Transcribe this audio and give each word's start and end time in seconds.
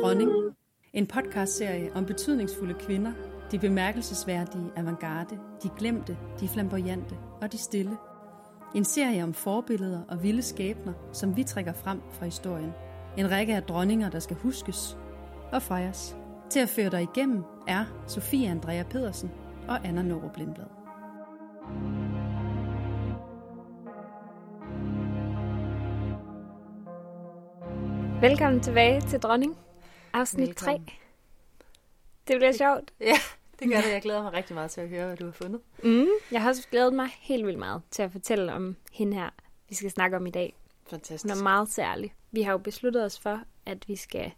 Dronning. 0.00 0.30
En 0.92 1.06
podcastserie 1.06 1.92
om 1.94 2.06
betydningsfulde 2.06 2.74
kvinder, 2.74 3.12
de 3.50 3.58
bemærkelsesværdige 3.58 4.72
avantgarde, 4.76 5.38
de 5.62 5.70
glemte, 5.78 6.16
de 6.40 6.48
flamboyante 6.48 7.14
og 7.40 7.52
de 7.52 7.58
stille. 7.58 7.96
En 8.74 8.84
serie 8.84 9.22
om 9.22 9.34
forbilleder 9.34 10.00
og 10.08 10.22
vilde 10.22 10.42
skæbner, 10.42 10.92
som 11.12 11.36
vi 11.36 11.44
trækker 11.44 11.72
frem 11.72 12.00
fra 12.10 12.24
historien. 12.24 12.72
En 13.18 13.30
række 13.30 13.54
af 13.54 13.62
dronninger, 13.62 14.10
der 14.10 14.18
skal 14.18 14.36
huskes 14.36 14.98
og 15.52 15.62
fejres. 15.62 16.16
Til 16.50 16.60
at 16.60 16.68
føre 16.68 16.90
dig 16.90 17.02
igennem 17.02 17.42
er 17.68 17.84
Sofie 18.06 18.50
Andrea 18.50 18.82
Pedersen 18.82 19.30
og 19.68 19.86
Anna 19.86 20.02
Norup 20.02 20.36
Lindblad. 20.36 20.66
Velkommen 28.20 28.60
tilbage 28.60 29.00
til 29.00 29.20
Dronning, 29.20 29.56
afsnit 30.12 30.48
Velkommen. 30.48 30.86
3. 30.86 30.92
Det 32.28 32.36
bliver 32.36 32.52
sjovt. 32.52 32.92
Ja, 33.00 33.16
det 33.60 33.68
gør 33.68 33.80
det. 33.80 33.92
Jeg 33.92 34.02
glæder 34.02 34.22
mig 34.22 34.32
rigtig 34.32 34.54
meget 34.54 34.70
til 34.70 34.80
at 34.80 34.88
høre, 34.88 35.06
hvad 35.06 35.16
du 35.16 35.24
har 35.24 35.32
fundet. 35.32 35.60
Mm, 35.84 36.06
jeg 36.32 36.42
har 36.42 36.48
også 36.48 36.68
glædet 36.70 36.92
mig 36.94 37.08
helt 37.20 37.46
vildt 37.46 37.58
meget 37.58 37.82
til 37.90 38.02
at 38.02 38.12
fortælle 38.12 38.52
om 38.52 38.76
hende 38.92 39.16
her, 39.16 39.30
vi 39.68 39.74
skal 39.74 39.90
snakke 39.90 40.16
om 40.16 40.26
i 40.26 40.30
dag. 40.30 40.56
Fantastisk. 40.90 41.24
Hun 41.34 41.38
er 41.40 41.42
meget 41.42 41.68
særlig. 41.68 42.14
Vi 42.30 42.42
har 42.42 42.52
jo 42.52 42.58
besluttet 42.58 43.04
os 43.04 43.18
for, 43.20 43.40
at 43.66 43.88
vi 43.88 43.96
skal 43.96 44.32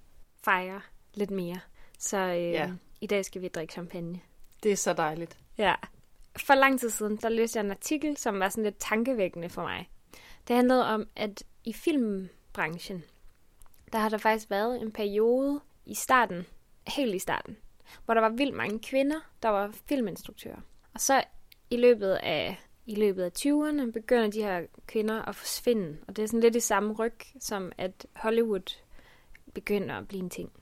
fejre 0.44 0.80
lidt 1.14 1.30
mere. 1.30 1.60
Så 1.98 2.16
øh, 2.18 2.36
Ja. 2.42 2.70
i 3.00 3.06
dag 3.06 3.24
skal 3.24 3.42
vi 3.42 3.48
drikke 3.48 3.72
champagne. 3.72 4.20
Det 4.62 4.72
er 4.72 4.76
så 4.76 4.92
dejligt. 4.92 5.38
Ja. 5.58 5.74
For 6.36 6.54
lang 6.54 6.80
tid 6.80 6.90
siden, 6.90 7.16
der 7.16 7.28
læste 7.28 7.56
jeg 7.58 7.64
en 7.64 7.70
artikel, 7.70 8.16
som 8.16 8.40
var 8.40 8.48
sådan 8.48 8.64
lidt 8.64 8.76
tankevækkende 8.78 9.48
for 9.48 9.62
mig. 9.62 9.90
Det 10.48 10.56
handlede 10.56 10.86
om, 10.86 11.06
at 11.16 11.42
i 11.64 11.72
filmbranchen, 11.72 13.04
der 13.94 14.00
har 14.00 14.08
der 14.08 14.18
faktisk 14.18 14.50
været 14.50 14.82
en 14.82 14.92
periode 14.92 15.60
i 15.86 15.94
starten, 15.94 16.46
helt 16.86 17.14
i 17.14 17.18
starten, 17.18 17.56
hvor 18.04 18.14
der 18.14 18.20
var 18.20 18.28
vildt 18.28 18.54
mange 18.56 18.78
kvinder, 18.78 19.16
der 19.42 19.48
var 19.48 19.74
filminstruktører. 19.88 20.60
Og 20.94 21.00
så 21.00 21.24
i 21.70 21.76
løbet 21.76 22.10
af 22.12 22.60
i 22.86 22.94
løbet 22.94 23.22
af 23.22 23.30
20'erne 23.38 23.90
begynder 23.92 24.30
de 24.30 24.42
her 24.42 24.62
kvinder 24.86 25.22
at 25.22 25.36
forsvinde. 25.36 25.96
Og 26.08 26.16
det 26.16 26.22
er 26.22 26.26
sådan 26.26 26.40
lidt 26.40 26.56
i 26.56 26.60
samme 26.60 26.92
ryg, 26.92 27.14
som 27.40 27.72
at 27.78 28.06
Hollywood 28.16 28.76
begynder 29.54 29.94
at 29.94 30.08
blive 30.08 30.22
en 30.22 30.30
ting. 30.30 30.52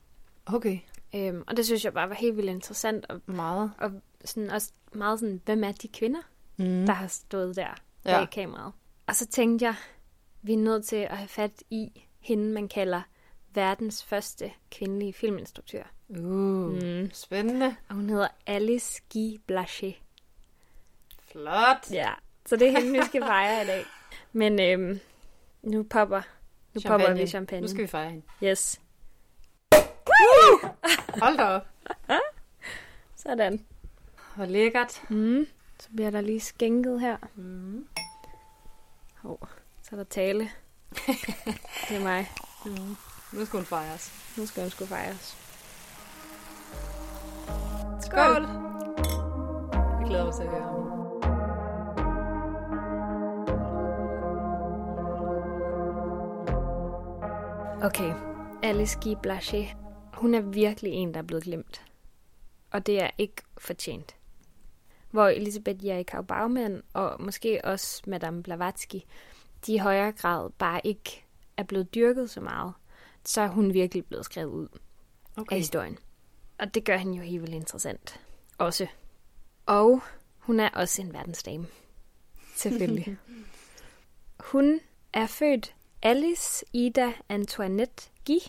Okay. 0.45 0.79
Øhm, 1.15 1.43
og 1.47 1.57
det 1.57 1.65
synes 1.65 1.85
jeg 1.85 1.93
bare 1.93 2.09
var 2.09 2.15
helt 2.15 2.37
vildt 2.37 2.49
interessant, 2.49 3.05
og, 3.09 3.21
Meget. 3.25 3.71
og 3.77 3.91
sådan 4.25 4.49
også 4.51 4.71
meget 4.93 5.19
sådan, 5.19 5.41
hvem 5.45 5.63
er 5.63 5.71
de 5.71 5.87
kvinder, 5.87 6.21
Mm. 6.57 6.85
der 6.85 6.93
har 6.93 7.07
stået 7.07 7.55
der 7.55 7.67
bag 8.03 8.19
Ja. 8.19 8.25
kameraet. 8.25 8.73
Og 9.07 9.15
så 9.15 9.27
tænkte 9.27 9.65
jeg, 9.65 9.75
vi 10.41 10.53
er 10.53 10.57
nødt 10.57 10.85
til 10.85 10.95
at 10.95 11.17
have 11.17 11.27
fat 11.27 11.63
i 11.69 12.07
hende, 12.19 12.53
man 12.53 12.67
kalder 12.67 13.01
verdens 13.53 14.03
første 14.03 14.51
kvindelige 14.71 15.13
filminstruktør. 15.13 15.83
Uh, 16.09 16.17
Mm. 16.19 17.09
spændende. 17.13 17.75
Og 17.89 17.95
hun 17.95 18.09
hedder 18.09 18.27
Alice 18.45 19.01
Guy 19.13 19.41
Blaché. 19.51 19.93
Flot. 21.31 21.91
Ja, 21.91 22.09
så 22.45 22.55
det 22.55 22.67
er 22.67 22.71
hende, 22.79 22.99
vi 22.99 23.05
skal 23.05 23.21
fejre 23.21 23.63
i 23.63 23.65
dag. 23.67 23.85
Men 24.33 24.59
øhm, 24.61 24.99
nu 25.61 25.83
popper, 25.83 26.21
nu 26.73 26.81
popper 26.87 27.13
vi 27.13 27.27
champagne. 27.27 27.61
Nu 27.61 27.67
skal 27.67 27.81
vi 27.81 27.87
fejre 27.87 28.09
hende. 28.09 28.25
Yes. 28.43 28.81
Hold 31.21 31.37
da 31.37 31.43
op. 31.43 31.67
Sådan. 33.15 33.65
Hvor 34.35 34.45
lækkert. 34.45 35.01
Mm. 35.09 35.47
Så 35.79 35.89
bliver 35.95 36.09
der 36.11 36.21
lige 36.21 36.39
skænket 36.39 37.01
her. 37.01 37.17
Mm. 37.35 37.87
Oh, 39.23 39.37
så 39.81 39.89
er 39.91 39.95
der 39.95 40.03
tale. 40.03 40.43
det 41.89 41.97
er 41.97 42.03
mig. 42.03 42.27
Mm. 42.65 42.95
Nu 43.33 43.45
skal 43.45 43.57
hun 43.57 43.65
fejres. 43.65 44.33
Nu 44.37 44.45
skal 44.45 44.63
hun 44.63 44.69
sgu 44.69 44.85
fejres. 44.85 45.37
Skål. 48.01 48.43
Jeg 49.99 50.07
glæder 50.07 50.25
mig 50.25 50.33
til 50.33 50.43
at 50.43 50.49
høre 50.49 50.69
om 50.69 50.75
hende. 50.75 50.93
Okay, 57.83 58.13
Alice 58.63 58.99
Guy 59.03 59.15
Blaché. 59.27 59.75
Hun 60.13 60.33
er 60.33 60.41
virkelig 60.41 60.91
en, 60.91 61.13
der 61.13 61.19
er 61.19 61.23
blevet 61.23 61.43
glemt. 61.43 61.85
Og 62.71 62.85
det 62.85 63.03
er 63.03 63.09
ikke 63.17 63.41
fortjent. 63.57 64.15
Hvor 65.11 65.27
Elisabeth 65.27 65.85
Jerikau 65.85 66.21
Baumann 66.21 66.81
og 66.93 67.21
måske 67.21 67.61
også 67.63 68.01
Madame 68.07 68.43
Blavatsky, 68.43 68.99
de 69.65 69.73
i 69.73 69.77
højere 69.77 70.11
grad 70.11 70.49
bare 70.49 70.81
ikke 70.83 71.25
er 71.57 71.63
blevet 71.63 71.95
dyrket 71.95 72.29
så 72.29 72.41
meget, 72.41 72.73
så 73.25 73.41
er 73.41 73.47
hun 73.47 73.73
virkelig 73.73 74.05
blevet 74.05 74.25
skrevet 74.25 74.49
ud 74.51 74.67
af 74.73 74.79
Okay. 75.41 75.57
historien. 75.57 75.97
Og 76.59 76.73
det 76.73 76.85
gør 76.85 76.97
hende 76.97 77.17
jo 77.17 77.23
helt 77.23 77.41
vildt 77.41 77.55
interessant. 77.55 78.19
Også. 78.57 78.87
Og 79.65 80.01
hun 80.37 80.59
er 80.59 80.69
også 80.69 81.01
en 81.01 81.13
verdensdame. 81.13 81.67
Selvfølgelig. 82.55 83.17
hun 84.39 84.79
er 85.13 85.27
født 85.27 85.75
Alice 86.01 86.65
Ida 86.73 87.13
Antoinette 87.29 88.09
Guy 88.27 88.39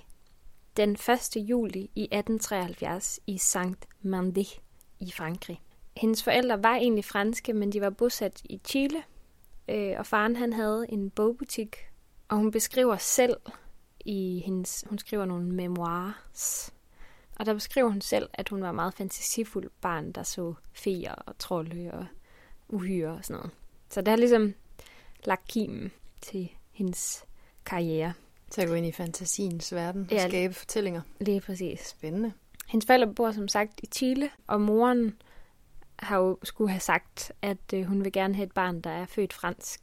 den 0.76 0.90
1. 0.90 1.36
juli 1.36 1.90
i 1.94 2.02
1873 2.02 3.20
i 3.26 3.36
Saint-Mandé 3.36 4.60
i 5.00 5.10
Frankrig. 5.12 5.60
Hendes 5.96 6.22
forældre 6.22 6.62
var 6.62 6.74
egentlig 6.74 7.04
franske, 7.04 7.52
men 7.52 7.72
de 7.72 7.80
var 7.80 7.90
bosat 7.90 8.40
i 8.44 8.60
Chile, 8.64 9.02
øh, 9.68 9.94
og 9.98 10.06
faren 10.06 10.36
han 10.36 10.52
havde 10.52 10.86
en 10.88 11.10
bogbutik, 11.10 11.76
og 12.28 12.36
hun 12.36 12.50
beskriver 12.50 12.96
selv 12.96 13.36
i 14.04 14.42
hendes, 14.46 14.84
hun 14.88 14.98
skriver 14.98 15.24
nogle 15.24 15.44
memoirs, 15.52 16.72
og 17.36 17.46
der 17.46 17.54
beskriver 17.54 17.88
hun 17.88 18.00
selv, 18.00 18.28
at 18.32 18.48
hun 18.48 18.62
var 18.62 18.68
et 18.68 18.74
meget 18.74 18.94
fantasifuld 18.94 19.70
barn, 19.80 20.12
der 20.12 20.22
så 20.22 20.54
feer 20.72 21.14
og 21.14 21.38
trolde 21.38 21.90
og 21.92 22.06
uhyre 22.68 23.10
og 23.10 23.24
sådan 23.24 23.36
noget. 23.36 23.50
Så 23.90 24.00
det 24.00 24.08
har 24.08 24.16
ligesom 24.16 24.54
lagt 25.24 25.48
kimen 25.48 25.92
til 26.20 26.48
hendes 26.72 27.24
karriere. 27.66 28.12
Til 28.50 28.60
at 28.62 28.68
gå 28.68 28.74
ind 28.74 28.86
i 28.86 28.92
fantasiens 28.92 29.74
verden 29.74 30.02
og 30.10 30.16
Ja. 30.16 30.28
skabe 30.28 30.54
fortællinger. 30.54 31.00
Lige 31.20 31.40
præcis. 31.40 31.80
Spændende. 31.80 32.32
Hendes 32.68 32.86
forældre 32.86 33.14
bor 33.14 33.32
som 33.32 33.48
sagt 33.48 33.80
i 33.82 33.86
Chile, 33.86 34.30
og 34.46 34.60
moren 34.60 35.16
har 35.98 36.16
jo 36.18 36.38
skulle 36.42 36.70
have 36.70 36.80
sagt, 36.80 37.32
at 37.42 37.72
øh, 37.74 37.84
hun 37.84 38.04
vil 38.04 38.12
gerne 38.12 38.34
have 38.34 38.46
et 38.46 38.52
barn, 38.52 38.80
der 38.80 38.90
er 38.90 39.06
født 39.06 39.32
fransk. 39.32 39.80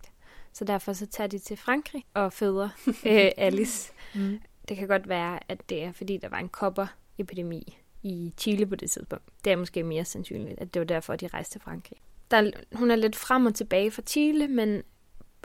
Så 0.53 0.65
derfor 0.65 0.93
så 0.93 1.05
tager 1.07 1.27
de 1.27 1.39
til 1.39 1.57
Frankrig 1.57 2.05
og 2.13 2.33
føder 2.33 2.69
øh, 3.05 3.31
Alice. 3.37 3.91
Mm. 4.15 4.39
Det 4.69 4.77
kan 4.77 4.87
godt 4.87 5.09
være, 5.09 5.39
at 5.51 5.69
det 5.69 5.83
er, 5.83 5.91
fordi 5.91 6.17
der 6.17 6.29
var 6.29 6.37
en 6.37 6.49
kopperepidemi 6.49 7.77
i 8.03 8.33
Chile 8.37 8.65
på 8.65 8.75
det 8.75 8.91
tidspunkt. 8.91 9.25
Det 9.45 9.53
er 9.53 9.57
måske 9.57 9.83
mere 9.83 10.05
sandsynligt, 10.05 10.59
at 10.59 10.73
det 10.73 10.79
var 10.79 10.85
derfor, 10.85 11.15
de 11.15 11.27
rejste 11.27 11.53
til 11.53 11.61
Frankrig. 11.61 11.97
Der, 12.31 12.37
er- 12.37 12.75
hun 12.77 12.91
er 12.91 12.95
lidt 12.95 13.15
frem 13.15 13.45
og 13.45 13.55
tilbage 13.55 13.91
fra 13.91 14.01
Chile, 14.01 14.47
men 14.47 14.83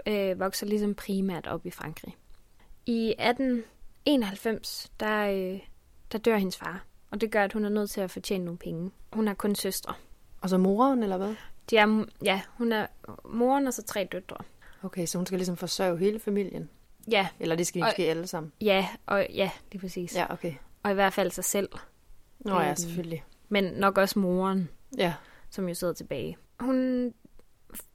øh, 0.07 0.41
vokser 0.41 0.67
ligesom 0.67 0.95
primært 0.95 1.47
op 1.47 1.67
i 1.67 1.71
Frankrig. 1.71 2.17
I 2.87 3.15
1891, 3.19 4.93
der, 5.01 5.27
øh, 5.31 5.61
der 6.13 6.19
dør 6.19 6.37
hendes 6.37 6.57
far, 6.57 6.85
og 7.11 7.21
det 7.21 7.31
gør, 7.31 7.45
at 7.45 7.53
hun 7.53 7.65
er 7.65 7.69
nødt 7.69 7.91
til 7.91 8.01
at 8.01 8.11
fortjene 8.11 8.45
nogle 8.45 8.59
penge. 8.59 8.91
Hun 9.13 9.27
har 9.27 9.35
kun 9.35 9.55
søstre. 9.55 9.95
Og 10.41 10.49
så 10.49 10.59
moren, 10.59 11.03
eller 11.03 11.17
hvad? 11.17 11.35
De 11.71 11.77
er, 11.77 12.05
ja, 12.25 12.41
hun 12.59 12.73
er 12.73 12.87
moren 13.25 13.67
og 13.67 13.75
så 13.75 13.83
tre 13.83 14.09
døtre. 14.13 14.37
Okay, 14.87 15.07
så 15.07 15.19
hun 15.19 15.27
skal 15.27 15.39
ligesom 15.39 15.57
forsørge 15.57 15.99
hele 15.99 16.21
familien. 16.21 16.71
Ja, 17.11 17.29
Eller 17.41 17.57
det 17.57 17.67
skal 17.67 17.81
de 17.81 17.85
Og- 17.85 17.89
måske 17.89 18.03
alle 18.11 18.27
sammen. 18.27 18.53
ja, 18.61 18.89
og 19.07 19.27
ja, 19.35 19.51
lige 19.73 19.81
præcis. 19.81 20.15
Ja. 20.17 20.33
Okay. 20.33 20.55
Og 20.83 20.91
i 20.91 20.95
hvert 20.95 21.13
fald 21.13 21.31
sig 21.31 21.45
selv. 21.45 21.69
Nå 22.39 22.61
ja, 22.61 22.67
Øhm. 22.69 22.77
selvfølgelig. 22.77 23.25
Men 23.49 23.65
nok 23.65 23.99
også 23.99 24.19
moren, 24.19 24.69
Ja. 24.99 25.15
som 25.51 25.69
jo 25.69 25.75
sidder 25.75 25.93
tilbage. 25.93 26.37
Hun 26.61 27.13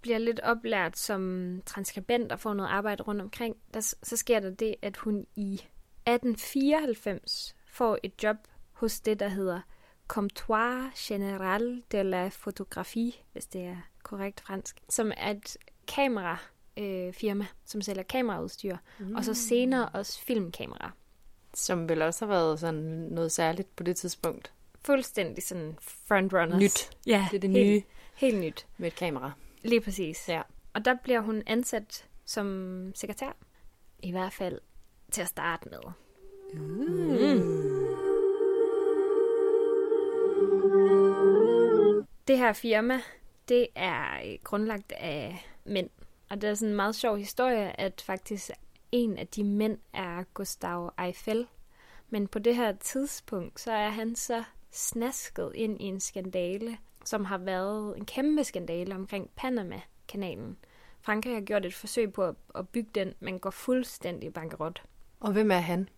bliver 0.01 0.17
lidt 0.17 0.39
oplært 0.39 0.97
som 0.97 1.61
transkribent 1.65 2.31
og 2.31 2.39
får 2.39 2.53
noget 2.53 2.69
arbejde 2.69 3.03
rundt 3.03 3.21
omkring. 3.21 3.55
Der, 3.73 3.79
så 4.03 4.17
sker 4.17 4.39
der 4.39 4.49
det, 4.49 4.75
at 4.81 4.97
hun 4.97 5.25
i 5.35 5.61
1894 6.05 7.55
får 7.67 7.97
et 8.03 8.23
job 8.23 8.35
hos 8.71 8.99
det, 8.99 9.19
der 9.19 9.27
hedder 9.27 9.61
Comptoir 10.07 10.89
Général 10.95 11.81
de 11.91 12.03
la 12.03 12.29
Photographie, 12.29 13.11
hvis 13.31 13.45
det 13.45 13.61
er 13.61 13.77
korrekt 14.03 14.41
fransk, 14.41 14.77
som 14.89 15.11
er 15.17 15.31
et 15.31 15.57
kamera 15.87 16.37
øh, 16.77 17.13
firma, 17.13 17.45
som 17.65 17.81
sælger 17.81 18.03
kameraudstyr, 18.03 18.77
mm. 18.99 19.15
og 19.15 19.25
så 19.25 19.33
senere 19.33 19.89
også 19.89 20.21
filmkamera. 20.21 20.91
Som 21.53 21.89
vel 21.89 22.01
også 22.01 22.25
har 22.25 22.33
været 22.33 22.59
sådan 22.59 22.83
noget 23.11 23.31
særligt 23.31 23.75
på 23.75 23.83
det 23.83 23.95
tidspunkt. 23.97 24.53
Fuldstændig 24.85 25.43
sådan 25.43 25.77
frontrunners. 25.81 26.61
Nyt. 26.61 26.89
Ja, 27.07 27.27
Det 27.31 27.35
er 27.37 27.41
det 27.41 27.49
helt, 27.49 27.67
nye 27.67 27.83
Helt 28.15 28.39
nyt. 28.39 28.67
med 28.77 28.87
et 28.87 28.95
kamera. 28.95 29.31
Lige 29.63 29.81
præcis. 29.81 30.29
Ja. 30.29 30.41
Og 30.73 30.85
der 30.85 30.95
bliver 31.03 31.19
hun 31.19 31.43
ansat 31.45 32.05
som 32.25 32.91
sekretær. 32.95 33.37
I 33.99 34.11
hvert 34.11 34.33
fald 34.33 34.59
til 35.11 35.21
at 35.21 35.27
starte 35.27 35.69
med. 35.69 35.79
Det 42.27 42.37
her 42.37 42.53
firma, 42.53 43.01
det 43.49 43.67
er 43.75 44.37
grundlagt 44.43 44.91
af 44.91 45.45
mænd. 45.65 45.89
Og 46.31 46.41
det 46.41 46.49
er 46.49 46.53
sådan 46.53 46.69
en 46.69 46.75
meget 46.75 46.95
sjov 46.95 47.17
historie, 47.17 47.79
at 47.79 48.01
faktisk 48.05 48.51
en 48.91 49.17
af 49.17 49.27
de 49.27 49.43
mænd 49.43 49.77
er 49.93 50.23
Gustav 50.33 50.93
Eiffel. 50.99 51.47
Men 52.09 52.27
på 52.27 52.39
det 52.39 52.55
her 52.55 52.71
tidspunkt, 52.71 53.59
så 53.59 53.71
er 53.71 53.89
han 53.89 54.15
så 54.15 54.43
snasket 54.71 55.51
ind 55.55 55.81
i 55.81 55.83
en 55.83 55.99
skandale, 55.99 56.77
som 57.05 57.25
har 57.25 57.37
været 57.37 57.97
en 57.97 58.05
kæmpe 58.05 58.43
skandale 58.43 58.95
omkring 58.95 59.29
Panama-kanalen. 59.35 60.57
Frankrig 61.01 61.33
har 61.33 61.41
gjort 61.41 61.65
et 61.65 61.73
forsøg 61.73 62.13
på 62.13 62.35
at, 62.55 62.69
bygge 62.69 62.89
den, 62.95 63.13
men 63.19 63.39
går 63.39 63.49
fuldstændig 63.49 64.33
bankerot. 64.33 64.83
Og 65.19 65.31
hvem 65.31 65.51
er 65.51 65.59
han? 65.59 65.89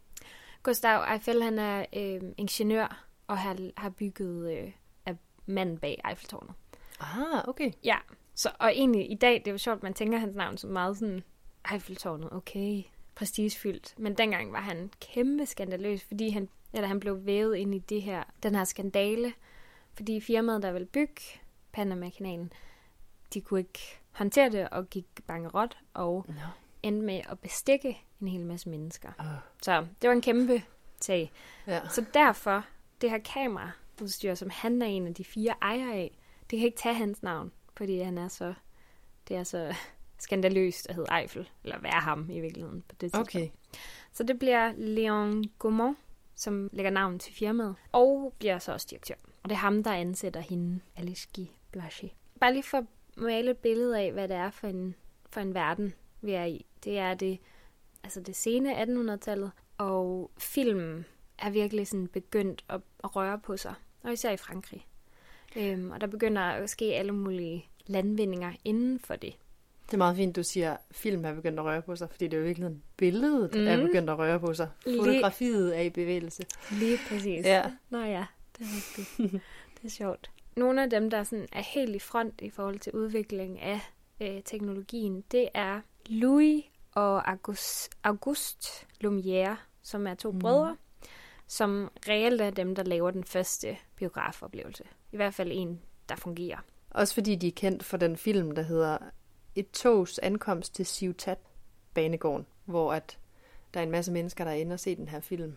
Gustav 0.63 1.03
Eiffel, 1.11 1.43
han 1.43 1.59
er 1.59 1.85
øh, 1.95 2.21
ingeniør 2.37 3.05
og 3.27 3.37
har, 3.37 3.57
har 3.77 3.89
bygget 3.89 4.57
øh, 4.57 4.71
af 5.05 5.17
manden 5.45 5.77
bag 5.77 6.01
Eiffeltårnet. 6.09 6.53
Ah, 6.99 7.47
okay. 7.47 7.71
Ja, 7.83 7.97
så, 8.35 8.51
og 8.59 8.71
egentlig 8.71 9.11
i 9.11 9.15
dag, 9.15 9.33
det 9.33 9.47
er 9.47 9.51
jo 9.51 9.57
sjovt, 9.57 9.83
man 9.83 9.93
tænker 9.93 10.17
hans 10.17 10.35
navn 10.35 10.57
som 10.57 10.69
meget 10.69 10.97
sådan, 10.97 11.23
Eiffeltårnet, 11.71 12.33
okay, 12.33 12.83
prestigefyldt. 13.15 13.93
Men 13.97 14.13
dengang 14.17 14.53
var 14.53 14.61
han 14.61 14.91
kæmpe 15.01 15.45
skandaløs, 15.45 16.03
fordi 16.03 16.29
han, 16.29 16.49
eller 16.73 16.87
han 16.87 16.99
blev 16.99 17.25
vævet 17.25 17.55
ind 17.55 17.75
i 17.75 17.79
det 17.79 18.01
her, 18.01 18.23
den 18.43 18.55
her 18.55 18.63
skandale, 18.63 19.33
fordi 19.93 20.19
firmaet, 20.21 20.63
der 20.63 20.71
ville 20.71 20.85
bygge 20.87 21.21
Panama-kanalen, 21.71 22.53
de 23.33 23.41
kunne 23.41 23.59
ikke 23.59 23.99
håndtere 24.11 24.49
det 24.49 24.69
og 24.69 24.89
gik 24.89 25.05
bankerot 25.27 25.77
og 25.93 26.25
Nå. 26.27 26.33
endte 26.83 27.05
med 27.05 27.21
at 27.29 27.39
bestikke 27.39 28.01
en 28.21 28.27
hel 28.27 28.45
masse 28.45 28.69
mennesker. 28.69 29.09
Uh, 29.19 29.25
Så 29.61 29.85
det 30.01 30.07
var 30.07 30.15
en 30.15 30.21
kæmpe 30.21 30.63
sag. 31.01 31.31
ja. 31.67 31.81
Så 31.89 32.05
derfor, 32.13 32.65
det 33.01 33.09
her 33.09 33.17
kameraudstyr, 33.17 34.33
som 34.35 34.49
han 34.49 34.81
er 34.81 34.85
en 34.85 35.07
af 35.07 35.13
de 35.13 35.23
fire 35.23 35.53
ejere 35.61 35.93
af, 35.93 36.17
det 36.49 36.59
kan 36.59 36.65
ikke 36.65 36.77
tage 36.77 36.95
hans 36.95 37.23
navn, 37.23 37.51
fordi 37.77 37.99
han 37.99 38.17
er 38.17 38.27
så, 38.27 38.53
det 39.27 39.37
er 39.37 39.43
så 39.43 39.75
skandaløst 40.19 40.89
at 40.89 40.95
hedde 40.95 41.19
Eiffel, 41.19 41.49
eller 41.63 41.79
være 41.79 42.01
ham 42.01 42.29
i 42.29 42.39
virkeligheden 42.39 42.81
på 42.81 42.95
det 42.95 42.99
tidspunkt. 42.99 43.35
Okay. 43.35 43.49
Så 44.11 44.23
det 44.23 44.39
bliver 44.39 44.73
Leon 44.77 45.43
Gaumont, 45.59 45.97
som 46.35 46.69
lægger 46.73 46.91
navn 46.91 47.19
til 47.19 47.33
firmaet, 47.33 47.75
og 47.91 48.33
bliver 48.39 48.59
så 48.59 48.73
også 48.73 48.87
direktør. 48.89 49.15
Og 49.43 49.49
det 49.49 49.55
er 49.55 49.59
ham, 49.59 49.83
der 49.83 49.91
ansætter 49.91 50.41
hende, 50.41 50.79
Alice 50.95 51.27
Blaché. 51.77 52.07
Bare 52.39 52.53
lige 52.53 52.63
for 52.63 52.77
at 52.77 52.85
male 53.17 53.51
et 53.51 53.57
billede 53.57 53.99
af, 53.99 54.11
hvad 54.11 54.27
det 54.27 54.37
er 54.37 54.49
for 54.49 54.67
en, 54.67 54.95
for 55.29 55.39
en 55.39 55.53
verden, 55.53 55.93
vi 56.21 56.31
er 56.31 56.45
i. 56.45 56.65
Det 56.83 56.97
er 56.99 57.13
det, 57.13 57.39
altså 58.03 58.21
det 58.21 58.35
sene 58.35 58.83
1800-tallet, 58.83 59.51
og 59.77 60.31
filmen 60.37 61.05
er 61.39 61.49
virkelig 61.49 61.87
sådan 61.87 62.07
begyndt 62.07 62.65
at, 62.69 62.81
at 63.03 63.15
røre 63.15 63.39
på 63.39 63.57
sig, 63.57 63.73
og 64.03 64.13
især 64.13 64.31
i 64.31 64.37
Frankrig. 64.37 64.87
Øhm, 65.55 65.91
og 65.91 66.01
der 66.01 66.07
begynder 66.07 66.41
at 66.41 66.69
ske 66.69 66.85
alle 66.85 67.11
mulige 67.11 67.65
landvindinger 67.87 68.53
inden 68.65 68.99
for 68.99 69.15
det. 69.15 69.33
Det 69.85 69.93
er 69.93 69.97
meget 69.97 70.15
fint, 70.15 70.35
du 70.35 70.43
siger, 70.43 70.71
at 70.73 70.77
film 70.91 71.25
er 71.25 71.33
begyndt 71.33 71.59
at 71.59 71.65
røre 71.65 71.81
på 71.81 71.95
sig, 71.95 72.09
fordi 72.11 72.25
det 72.27 72.33
er 72.33 72.37
jo 72.37 72.43
virkelig 72.45 72.69
billedet, 72.97 73.53
mm. 73.55 73.67
er 73.67 73.77
Mm. 73.77 73.83
begyndt 73.83 74.09
at 74.09 74.17
røre 74.17 74.39
på 74.39 74.53
sig. 74.53 74.69
Lige- 74.85 74.97
Fotografiet 74.99 75.77
er 75.77 75.81
i 75.81 75.89
bevægelse. 75.89 76.45
Lige 76.71 76.97
præcis. 77.09 77.45
Ja. 77.45 77.71
Nå 77.89 77.97
ja, 78.03 78.25
det 78.57 78.65
er 78.65 78.75
rigtigt. 78.75 79.31
det 79.81 79.85
er 79.85 79.89
sjovt. 79.89 80.31
Nogle 80.57 80.83
af 80.83 80.89
dem, 80.89 81.09
der 81.09 81.23
sådan 81.23 81.47
er 81.51 81.61
helt 81.61 81.95
i 81.95 81.99
front 81.99 82.41
i 82.41 82.49
forhold 82.49 82.79
til 82.79 82.91
udvikling 82.93 83.59
af 83.61 83.79
øh, 84.21 84.41
teknologien, 84.45 85.23
det 85.31 85.49
er 85.53 85.81
Louis 86.05 86.63
og 86.91 87.29
August, 87.31 87.89
August 88.03 88.87
Lumière, 89.03 89.55
som 89.83 90.07
er 90.07 90.13
to 90.15 90.31
mm. 90.31 90.39
brødre, 90.39 90.77
som 91.47 91.91
reelt 92.09 92.41
er 92.41 92.49
dem, 92.49 92.75
der 92.75 92.83
laver 92.83 93.11
den 93.11 93.23
første 93.23 93.77
biografoplevelse. 93.95 94.83
I 95.13 95.15
hvert 95.15 95.33
fald 95.33 95.51
en, 95.53 95.81
der 96.09 96.15
fungerer. 96.15 96.57
Også 96.89 97.13
fordi 97.13 97.35
de 97.35 97.47
er 97.47 97.51
kendt 97.51 97.83
for 97.83 97.97
den 97.97 98.17
film, 98.17 98.51
der 98.51 98.61
hedder 98.61 98.97
Et 99.55 99.71
togs 99.71 100.19
ankomst 100.19 100.75
til 100.75 100.85
Ciutat 100.85 101.37
banegården, 101.93 102.45
hvor 102.65 102.93
at 102.93 103.19
der 103.73 103.79
er 103.79 103.83
en 103.83 103.91
masse 103.91 104.11
mennesker, 104.11 104.43
der 104.43 104.51
er 104.51 104.55
inde 104.55 104.73
og 104.73 104.79
se 104.79 104.95
den 104.95 105.07
her 105.07 105.19
film. 105.19 105.53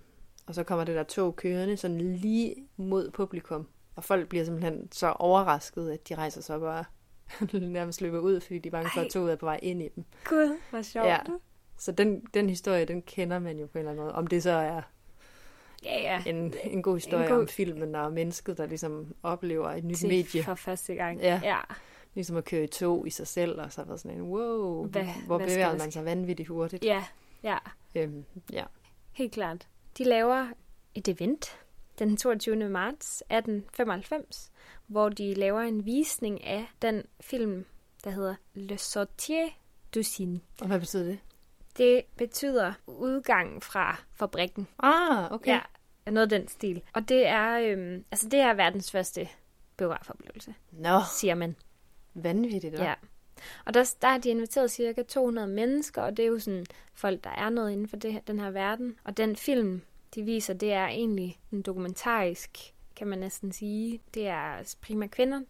Og 0.46 0.54
så 0.54 0.64
kommer 0.64 0.84
det 0.84 0.94
der 0.94 1.02
tog 1.02 1.36
kørende 1.36 1.76
sådan 1.76 2.00
lige 2.00 2.54
mod 2.76 3.10
publikum. 3.10 3.68
Og 3.96 4.04
folk 4.04 4.28
bliver 4.28 4.44
simpelthen 4.44 4.92
så 4.92 5.08
overrasket, 5.08 5.90
at 5.90 6.08
de 6.08 6.14
rejser 6.14 6.40
sig 6.40 6.56
op 6.56 6.62
og 6.62 6.84
nærmest 7.60 8.00
løber 8.00 8.18
ud, 8.18 8.40
fordi 8.40 8.58
de 8.58 8.68
er 8.68 8.70
bange 8.70 8.90
for, 8.94 9.00
at 9.00 9.10
toget 9.10 9.32
er 9.32 9.36
på 9.36 9.46
vej 9.46 9.60
ind 9.62 9.82
i 9.82 9.88
dem. 9.88 10.04
Gud, 10.24 10.58
hvor 10.70 10.82
sjovt. 10.82 11.06
Ja. 11.06 11.18
Så 11.78 11.92
den, 11.92 12.20
den 12.34 12.48
historie, 12.48 12.84
den 12.84 13.02
kender 13.02 13.38
man 13.38 13.58
jo 13.58 13.66
på 13.66 13.72
en 13.72 13.78
eller 13.78 13.90
anden 13.90 14.04
måde. 14.04 14.14
Om 14.14 14.26
det 14.26 14.42
så 14.42 14.50
er 14.50 14.82
ja. 15.86 16.00
ja. 16.02 16.22
en, 16.30 16.54
en 16.64 16.82
god 16.82 16.96
historie 16.96 17.24
En 17.24 17.30
god- 17.30 17.40
om 17.40 17.48
filmen 17.48 17.94
og 17.94 18.12
mennesket, 18.12 18.58
der 18.58 18.66
ligesom 18.66 19.14
oplever 19.22 19.70
et 19.70 19.84
nyt 19.84 19.96
Til 19.96 20.08
medie. 20.08 20.42
For 20.42 20.54
første 20.54 20.94
gang. 20.94 21.20
Ja. 21.20 21.40
ja. 21.44 21.58
Ligesom 22.14 22.36
at 22.36 22.44
køre 22.44 22.64
i 22.64 22.66
tog 22.66 23.06
i 23.06 23.10
sig 23.10 23.26
selv, 23.26 23.60
og 23.60 23.72
så 23.72 23.80
har 23.80 23.86
været 23.86 24.00
sådan 24.00 24.16
en, 24.18 24.22
wow, 24.22 24.86
Hvad- 24.88 25.04
hvor 25.26 25.36
hvad 25.38 25.46
bevæger 25.46 25.78
man 25.78 25.92
sig 25.92 26.04
vanvittigt 26.04 26.48
hurtigt. 26.48 26.84
Ja, 26.84 27.04
ja. 27.42 27.58
Øhm, 27.94 28.24
ja. 28.52 28.64
Helt 29.12 29.32
klart. 29.32 29.68
De 29.98 30.04
laver 30.04 30.46
et 30.94 31.08
event 31.08 31.58
den 31.98 32.16
22. 32.16 32.68
marts 32.68 33.22
1895, 33.30 34.50
hvor 34.86 35.08
de 35.08 35.34
laver 35.34 35.60
en 35.60 35.84
visning 35.86 36.44
af 36.44 36.64
den 36.82 37.02
film, 37.20 37.64
der 38.04 38.10
hedder 38.10 38.34
Le 38.54 38.78
Sortier 38.78 39.46
du 39.94 40.02
Cygne. 40.02 40.40
Og 40.60 40.66
hvad 40.66 40.80
betyder 40.80 41.04
det? 41.04 41.18
Det 41.78 42.02
betyder 42.16 42.72
udgang 42.86 43.62
fra 43.62 43.96
fabrikken. 44.14 44.66
Ah, 44.78 45.32
okay. 45.32 45.50
Ja, 45.52 45.60
noget 46.12 46.32
af 46.32 46.38
den 46.40 46.48
stil. 46.48 46.82
Og 46.92 47.08
det 47.08 47.26
er, 47.26 47.58
øhm, 47.58 48.04
altså 48.10 48.28
det 48.28 48.40
er 48.40 48.54
verdens 48.54 48.90
første 48.90 49.28
biografoplevelse, 49.76 50.54
Nå, 50.72 51.00
siger 51.18 51.34
man. 51.34 51.56
vanvittigt, 52.14 52.74
hva'? 52.74 52.82
Ja. 52.82 52.94
Og 53.64 53.74
der, 53.74 53.94
der 54.02 54.08
har 54.08 54.18
de 54.18 54.28
inviteret 54.28 54.70
cirka 54.70 55.02
200 55.02 55.48
mennesker, 55.48 56.02
og 56.02 56.16
det 56.16 56.22
er 56.22 56.26
jo 56.26 56.38
sådan 56.38 56.66
folk, 56.94 57.24
der 57.24 57.30
er 57.30 57.48
noget 57.50 57.72
inden 57.72 57.88
for 57.88 57.96
det, 57.96 58.12
her- 58.12 58.20
den 58.20 58.40
her 58.40 58.50
verden. 58.50 58.98
Og 59.04 59.16
den 59.16 59.36
film, 59.36 59.82
de 60.14 60.22
viser, 60.22 60.54
det 60.54 60.72
er 60.72 60.86
egentlig 60.86 61.40
en 61.52 61.62
dokumentarisk, 61.62 62.58
kan 62.96 63.06
man 63.06 63.18
næsten 63.18 63.52
sige. 63.52 64.00
Det 64.14 64.26
er 64.26 64.74
primært 64.80 65.10
kvinder, 65.10 65.40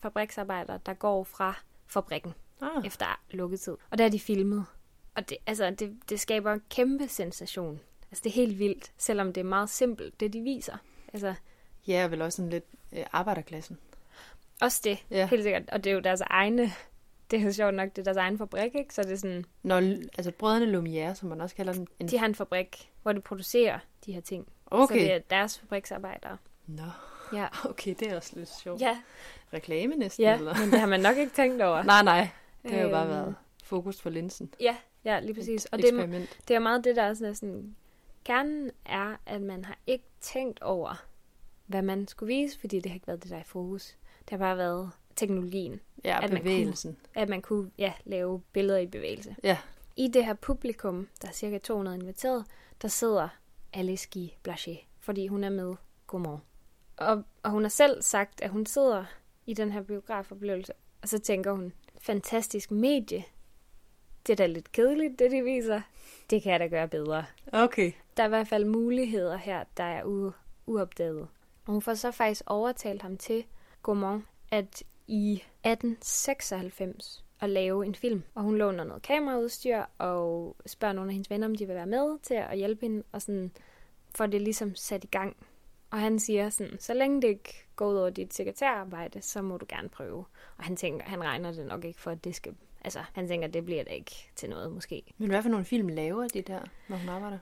fabriksarbejdere, 0.00 0.80
der 0.86 0.94
går 0.94 1.24
fra 1.24 1.54
fabrikken 1.86 2.34
Ah, 2.60 2.86
efter 2.86 3.20
lukketid. 3.30 3.76
Og 3.90 3.98
der 3.98 4.04
er 4.04 4.08
de 4.08 4.20
filmet. 4.20 4.64
Og 5.14 5.28
det, 5.28 5.36
altså, 5.46 5.70
det, 5.70 5.96
det 6.08 6.20
skaber 6.20 6.52
en 6.52 6.62
kæmpe 6.70 7.08
sensation. 7.08 7.80
Altså, 8.10 8.22
det 8.24 8.30
er 8.30 8.34
helt 8.34 8.58
vildt, 8.58 8.92
selvom 8.98 9.32
det 9.32 9.40
er 9.40 9.44
meget 9.44 9.70
simpelt, 9.70 10.20
det 10.20 10.32
de 10.32 10.40
viser. 10.40 10.76
Altså, 11.12 11.34
ja, 11.86 12.04
og 12.04 12.10
vel 12.10 12.22
også 12.22 12.36
sådan 12.36 12.50
lidt 12.50 12.64
øh, 12.92 13.04
arbejderklassen. 13.12 13.78
også 14.60 14.80
det, 14.84 14.98
Ja. 15.10 15.26
helt 15.26 15.42
sikkert. 15.42 15.62
Og 15.72 15.84
det 15.84 15.90
er 15.90 15.94
jo 15.94 16.00
deres 16.00 16.20
egne, 16.20 16.72
det 17.30 17.38
er 17.38 17.42
jo 17.44 17.52
sjovt 17.52 17.74
nok, 17.74 17.88
det 17.90 17.98
er 17.98 18.04
deres 18.04 18.16
egen 18.16 18.38
fabrik, 18.38 18.74
ikke? 18.74 18.94
Så 18.94 19.02
det 19.02 19.12
er 19.12 19.16
sådan, 19.16 19.44
Når, 19.62 19.76
altså 20.18 20.32
brødrene 20.38 20.78
Lumière, 20.78 21.14
som 21.14 21.28
man 21.28 21.40
også 21.40 21.56
kalder 21.56 21.72
dem. 21.72 21.86
En... 21.98 22.08
De 22.08 22.18
har 22.18 22.26
en 22.26 22.34
fabrik, 22.34 22.90
hvor 23.02 23.12
de 23.12 23.20
producerer 23.20 23.78
de 24.06 24.12
her 24.12 24.20
ting. 24.20 24.44
Så 24.46 24.68
Okay. 24.70 24.94
det 24.94 25.12
er 25.12 25.18
deres 25.18 25.58
fabriksarbejdere. 25.58 26.36
Nå, 26.66 26.82
Ja, 27.32 27.46
okay, 27.64 27.94
det 27.98 28.12
er 28.12 28.16
også 28.16 28.32
lidt 28.36 28.48
sjovt. 28.62 28.80
ja, 28.80 28.98
Reklame 29.52 29.94
næsten, 29.96 30.22
ja 30.24 30.36
eller? 30.38 30.54
men 30.60 30.70
det 30.70 30.80
har 30.80 30.86
man 30.86 31.00
nok 31.00 31.16
ikke 31.16 31.32
tænkt 31.34 31.62
over. 31.62 31.82
Nej, 31.82 32.02
nej. 32.02 32.28
Det 32.62 32.70
har 32.70 32.80
jo 32.80 32.88
bare 32.90 33.02
Øhm, 33.04 33.10
været 33.14 33.34
fokus 33.64 34.00
for 34.00 34.10
linsen. 34.10 34.54
Ja, 34.60 34.76
ja, 35.04 35.20
lige 35.20 35.34
præcis. 35.34 35.64
Og 35.64 35.78
det, 35.78 35.88
er- 36.00 36.26
det 36.48 36.54
er 36.56 36.58
meget 36.58 36.84
det, 36.84 36.96
der 36.96 37.02
er 37.02 37.14
sådan, 37.14 37.34
sådan... 37.34 37.76
Kernen 38.24 38.70
er, 38.84 39.16
at 39.26 39.42
man 39.42 39.64
har 39.64 39.78
ikke 39.86 40.04
tænkt 40.20 40.62
over, 40.62 41.04
hvad 41.66 41.82
man 41.82 42.08
skulle 42.08 42.34
vise, 42.34 42.60
fordi 42.60 42.80
det 42.80 42.90
har 42.90 42.94
ikke 42.94 43.06
været 43.06 43.22
det, 43.22 43.30
der 43.30 43.36
er 43.36 43.40
i 43.40 43.44
fokus. 43.44 43.96
Det 44.20 44.30
har 44.30 44.38
bare 44.38 44.56
været 44.56 44.90
teknologien. 45.16 45.80
Ja, 46.04 46.24
at 46.24 46.32
man 46.32 46.42
bevægelsen. 46.42 46.96
At 47.14 47.28
man 47.28 47.42
kunne 47.42 47.70
ja, 47.78 47.92
lave 48.04 48.42
billeder 48.52 48.78
i 48.78 48.86
bevægelse. 48.86 49.36
Ja. 49.42 49.58
I 49.96 50.08
det 50.08 50.24
her 50.24 50.34
publikum, 50.34 51.08
der 51.22 51.28
er 51.28 51.32
cirka 51.32 51.58
200 51.58 51.98
inviteret, 51.98 52.44
der 52.82 52.88
sidder 52.88 53.28
Alice 53.72 54.08
Blaché, 54.48 54.84
fordi 55.00 55.26
hun 55.26 55.44
er 55.44 55.50
med 55.50 55.74
Godmorgen. 56.06 56.42
Og, 56.96 57.24
og 57.42 57.50
hun 57.50 57.62
har 57.62 57.68
selv 57.68 58.02
sagt, 58.02 58.40
at 58.40 58.50
hun 58.50 58.66
sidder 58.66 59.04
i 59.46 59.54
den 59.54 59.72
her 59.72 59.82
biografoplevelse, 59.82 60.72
og 61.02 61.08
så 61.08 61.18
tænker 61.18 61.52
hun, 61.52 61.72
fantastisk 62.00 62.70
medie. 62.70 63.24
Det 64.26 64.32
er 64.32 64.36
da 64.36 64.46
lidt 64.46 64.72
kedeligt, 64.72 65.18
det 65.18 65.30
de 65.30 65.42
viser. 65.42 65.80
Det 66.30 66.42
kan 66.42 66.52
jeg 66.52 66.60
da 66.60 66.66
gøre 66.66 66.88
bedre. 66.88 67.24
Okay. 67.52 67.92
Der 68.18 68.24
er 68.24 68.28
i 68.28 68.36
hvert 68.36 68.48
fald 68.48 68.64
muligheder 68.64 69.36
her, 69.36 69.64
der 69.76 69.84
er 69.84 70.02
u- 70.02 70.34
uopdaget. 70.66 71.28
Og 71.66 71.72
hun 71.72 71.82
får 71.82 71.94
så 71.94 72.10
faktisk 72.10 72.42
overtalt 72.46 73.02
ham 73.02 73.16
til 73.16 73.44
Gaumont, 73.82 74.24
at 74.50 74.82
i 75.06 75.32
1896 75.32 77.24
at 77.40 77.50
lave 77.50 77.86
en 77.86 77.94
film. 77.94 78.22
Og 78.34 78.42
hun 78.42 78.56
låner 78.56 78.84
noget 78.84 79.02
kameraudstyr 79.02 79.82
og 79.98 80.56
spørger 80.66 80.94
nogle 80.94 81.10
af 81.10 81.14
hendes 81.14 81.30
venner, 81.30 81.46
om 81.46 81.54
de 81.54 81.66
vil 81.66 81.74
være 81.74 81.86
med 81.86 82.18
til 82.22 82.34
at 82.34 82.56
hjælpe 82.56 82.80
hende, 82.80 83.02
og 83.12 83.22
sådan 83.22 83.50
får 84.16 84.26
det 84.26 84.40
ligesom 84.40 84.74
sat 84.74 85.04
i 85.04 85.06
gang. 85.06 85.36
Og 85.90 85.98
han 85.98 86.18
siger 86.18 86.50
sådan, 86.50 86.80
så 86.80 86.94
længe 86.94 87.22
det 87.22 87.28
ikke 87.28 87.66
går 87.76 87.90
ud 87.90 87.96
over 87.96 88.10
dit 88.10 88.34
sekretærarbejde, 88.34 89.22
så 89.22 89.42
må 89.42 89.56
du 89.56 89.66
gerne 89.68 89.88
prøve. 89.88 90.24
Og 90.56 90.64
han 90.64 90.76
tænker, 90.76 91.04
han 91.04 91.24
regner 91.24 91.52
det 91.52 91.66
nok 91.66 91.84
ikke 91.84 92.00
for, 92.00 92.10
at 92.10 92.24
det 92.24 92.34
skal... 92.34 92.54
Altså, 92.84 93.00
han 93.12 93.28
tænker, 93.28 93.48
det 93.48 93.64
bliver 93.64 93.84
det 93.84 93.92
ikke 93.92 94.30
til 94.36 94.50
noget, 94.50 94.72
måske. 94.72 95.02
Men 95.18 95.30
hvad 95.30 95.42
for 95.42 95.48
nogle 95.50 95.64
film 95.64 95.88
laver 95.88 96.28
de 96.28 96.42
der, 96.42 96.60
når 96.88 96.96
hun 96.96 97.08
arbejder? 97.08 97.38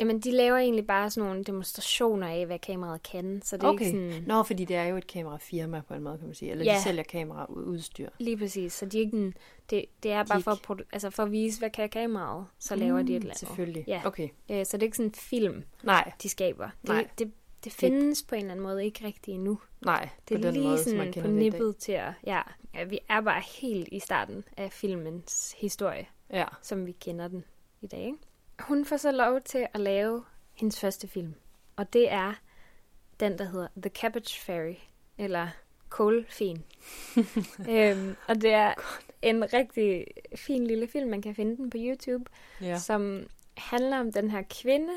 Jamen, 0.00 0.20
de 0.20 0.30
laver 0.30 0.56
egentlig 0.56 0.86
bare 0.86 1.10
sådan 1.10 1.28
nogle 1.28 1.44
demonstrationer 1.44 2.28
af, 2.28 2.46
hvad 2.46 2.58
kameraet 2.58 3.02
kan. 3.02 3.42
Så 3.44 3.56
det 3.56 3.62
er 3.62 3.68
Okay. 3.68 3.86
ikke 3.86 4.10
sådan... 4.10 4.24
Nå, 4.26 4.42
fordi 4.42 4.64
det 4.64 4.76
er 4.76 4.84
jo 4.84 4.96
et 4.96 5.06
kamerafirma 5.06 5.80
på 5.88 5.94
en 5.94 6.02
måde, 6.02 6.18
kan 6.18 6.26
man 6.26 6.34
sige. 6.34 6.50
Eller 6.50 6.64
Ja. 6.64 6.74
de 6.76 6.82
sælger 6.82 7.02
kameraudstyr. 7.02 8.08
Lige 8.18 8.36
præcis. 8.36 8.72
Så 8.72 8.86
de 8.86 8.96
er 8.98 9.00
ikke 9.02 9.16
en, 9.16 9.34
det, 9.70 9.84
det 10.02 10.10
er 10.12 10.24
bare 10.24 10.38
De 10.38 10.42
for 10.42 10.50
at, 10.50 10.58
produ- 10.70 10.88
altså 10.92 11.10
for 11.10 11.22
at 11.22 11.32
vise, 11.32 11.58
hvad 11.58 11.70
kan 11.70 11.88
kameraet, 11.88 12.46
så 12.58 12.76
laver 12.76 13.02
de 13.02 13.10
et 13.12 13.16
eller 13.16 13.26
andet. 13.28 13.38
Selvfølgelig. 13.38 13.84
Ja. 13.86 14.00
Okay. 14.04 14.28
Øh, 14.50 14.66
så 14.66 14.76
det 14.76 14.82
er 14.82 14.86
ikke 14.86 14.96
sådan 14.96 15.08
en 15.10 15.14
film, 15.14 15.62
Nej, 15.82 16.12
de 16.22 16.28
skaber. 16.28 16.68
Det, 16.80 16.88
Nej. 16.88 17.08
det, 17.18 17.32
det 17.64 17.72
findes 17.72 18.22
på 18.22 18.34
en 18.34 18.40
eller 18.40 18.52
anden 18.52 18.62
måde 18.66 18.84
ikke 18.84 19.06
rigtigt 19.06 19.34
endnu. 19.34 19.58
nej. 19.84 20.08
Det 20.28 20.34
er 20.34 20.38
på 20.38 20.42
den 20.46 20.54
lige 20.54 20.64
måde, 20.66 20.78
sådan 20.78 20.98
man 20.98 21.12
på 21.22 21.26
nippet 21.28 21.76
til 21.76 21.92
at... 21.92 22.12
Ja, 22.26 22.40
ja, 22.74 22.84
vi 22.84 22.98
er 23.08 23.20
bare 23.20 23.42
helt 23.60 23.88
i 23.92 23.98
starten 23.98 24.44
af 24.56 24.72
filmens 24.72 25.54
historie, 25.58 26.06
Ja. 26.32 26.44
som 26.62 26.86
vi 26.86 26.92
kender 26.92 27.28
den 27.28 27.44
i 27.80 27.86
dag. 27.86 28.00
Ikke? 28.00 28.18
Hun 28.60 28.84
får 28.84 28.96
så 28.96 29.12
lov 29.12 29.40
til 29.40 29.66
at 29.74 29.80
lave 29.80 30.24
hendes 30.54 30.80
første 30.80 31.08
film, 31.08 31.34
og 31.76 31.92
det 31.92 32.12
er 32.12 32.34
den, 33.20 33.38
der 33.38 33.44
hedder 33.44 33.68
The 33.82 33.90
Cabbage 33.90 34.40
Fairy, 34.40 34.74
eller 35.18 35.48
Kålfen. 35.88 36.64
øhm, 37.70 38.16
og 38.28 38.34
det 38.42 38.52
er 38.52 38.74
en 39.22 39.52
rigtig 39.52 40.04
fin 40.36 40.66
lille 40.66 40.88
film, 40.88 41.10
man 41.10 41.22
kan 41.22 41.34
finde 41.34 41.56
den 41.56 41.70
på 41.70 41.76
YouTube, 41.80 42.24
ja. 42.60 42.78
som 42.78 43.26
handler 43.56 44.00
om 44.00 44.12
den 44.12 44.30
her 44.30 44.42
kvinde. 44.62 44.92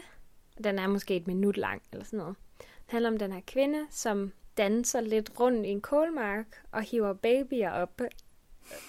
Den 0.63 0.79
er 0.79 0.87
måske 0.87 1.15
et 1.15 1.27
minut 1.27 1.57
lang, 1.57 1.81
eller 1.91 2.05
sådan 2.05 2.17
noget. 2.17 2.35
Den 2.59 2.65
handler 2.87 3.09
om 3.09 3.17
den 3.17 3.31
her 3.31 3.41
kvinde, 3.47 3.87
som 3.89 4.31
danser 4.57 5.01
lidt 5.01 5.31
rundt 5.39 5.65
i 5.65 5.69
en 5.69 5.81
kålmark, 5.81 6.61
og 6.71 6.81
hiver 6.81 7.13
babyer 7.13 7.71
op 7.71 8.01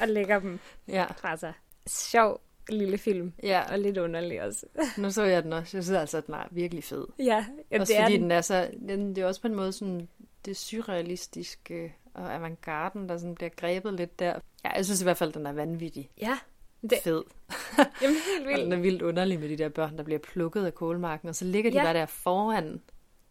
og 0.00 0.08
lægger 0.08 0.38
dem 0.40 0.58
Ja. 0.88 1.04
fra 1.04 1.36
sig. 1.36 1.52
Sjov 1.86 2.40
lille 2.68 2.98
film, 2.98 3.32
ja. 3.42 3.62
og 3.72 3.78
lidt 3.78 3.98
underlig 3.98 4.42
også. 4.42 4.66
Nu 4.98 5.10
så 5.10 5.22
jeg 5.22 5.42
den 5.42 5.52
også. 5.52 5.76
Jeg 5.76 5.84
synes 5.84 5.98
altså, 5.98 6.18
at 6.18 6.26
den 6.26 6.34
er 6.34 6.44
virkelig 6.50 6.84
fed. 6.84 7.06
Ja, 7.18 7.44
ja 7.70 7.80
også 7.80 7.92
det 7.92 7.98
er 8.00 8.04
fordi 8.04 8.14
den. 8.14 8.22
den 8.22 8.30
er 8.30 8.40
så... 8.40 8.70
Den, 8.88 9.16
det 9.16 9.22
er 9.22 9.26
også 9.26 9.40
på 9.40 9.48
en 9.48 9.54
måde 9.54 9.72
sådan 9.72 10.08
det 10.44 10.56
surrealistiske 10.56 11.94
og 12.14 12.34
avantgarden, 12.34 13.08
der 13.08 13.18
sådan 13.18 13.34
bliver 13.34 13.48
grebet 13.56 13.94
lidt 13.94 14.18
der. 14.18 14.34
Ja, 14.64 14.70
jeg 14.76 14.84
synes 14.84 15.00
i 15.00 15.04
hvert 15.04 15.16
fald, 15.16 15.32
den 15.32 15.46
er 15.46 15.52
vanvittig 15.52 16.10
Ja, 16.20 16.38
det... 16.82 16.98
Fed. 17.04 17.22
jamen 18.02 18.16
helt 18.36 18.46
Og 18.46 18.52
den 18.52 18.70
vildt. 18.70 18.74
er 18.74 18.78
vildt 18.78 19.02
underlig 19.02 19.40
med 19.40 19.48
de 19.48 19.56
der 19.56 19.68
børn, 19.68 19.96
der 19.96 20.02
bliver 20.04 20.18
plukket 20.18 20.66
af 20.66 20.74
kålmarken, 20.74 21.28
og 21.28 21.34
så 21.34 21.44
ligger 21.44 21.70
de 21.70 21.76
Ja. 21.76 21.82
bare 21.84 21.94
der 21.94 22.06
foran, 22.06 22.80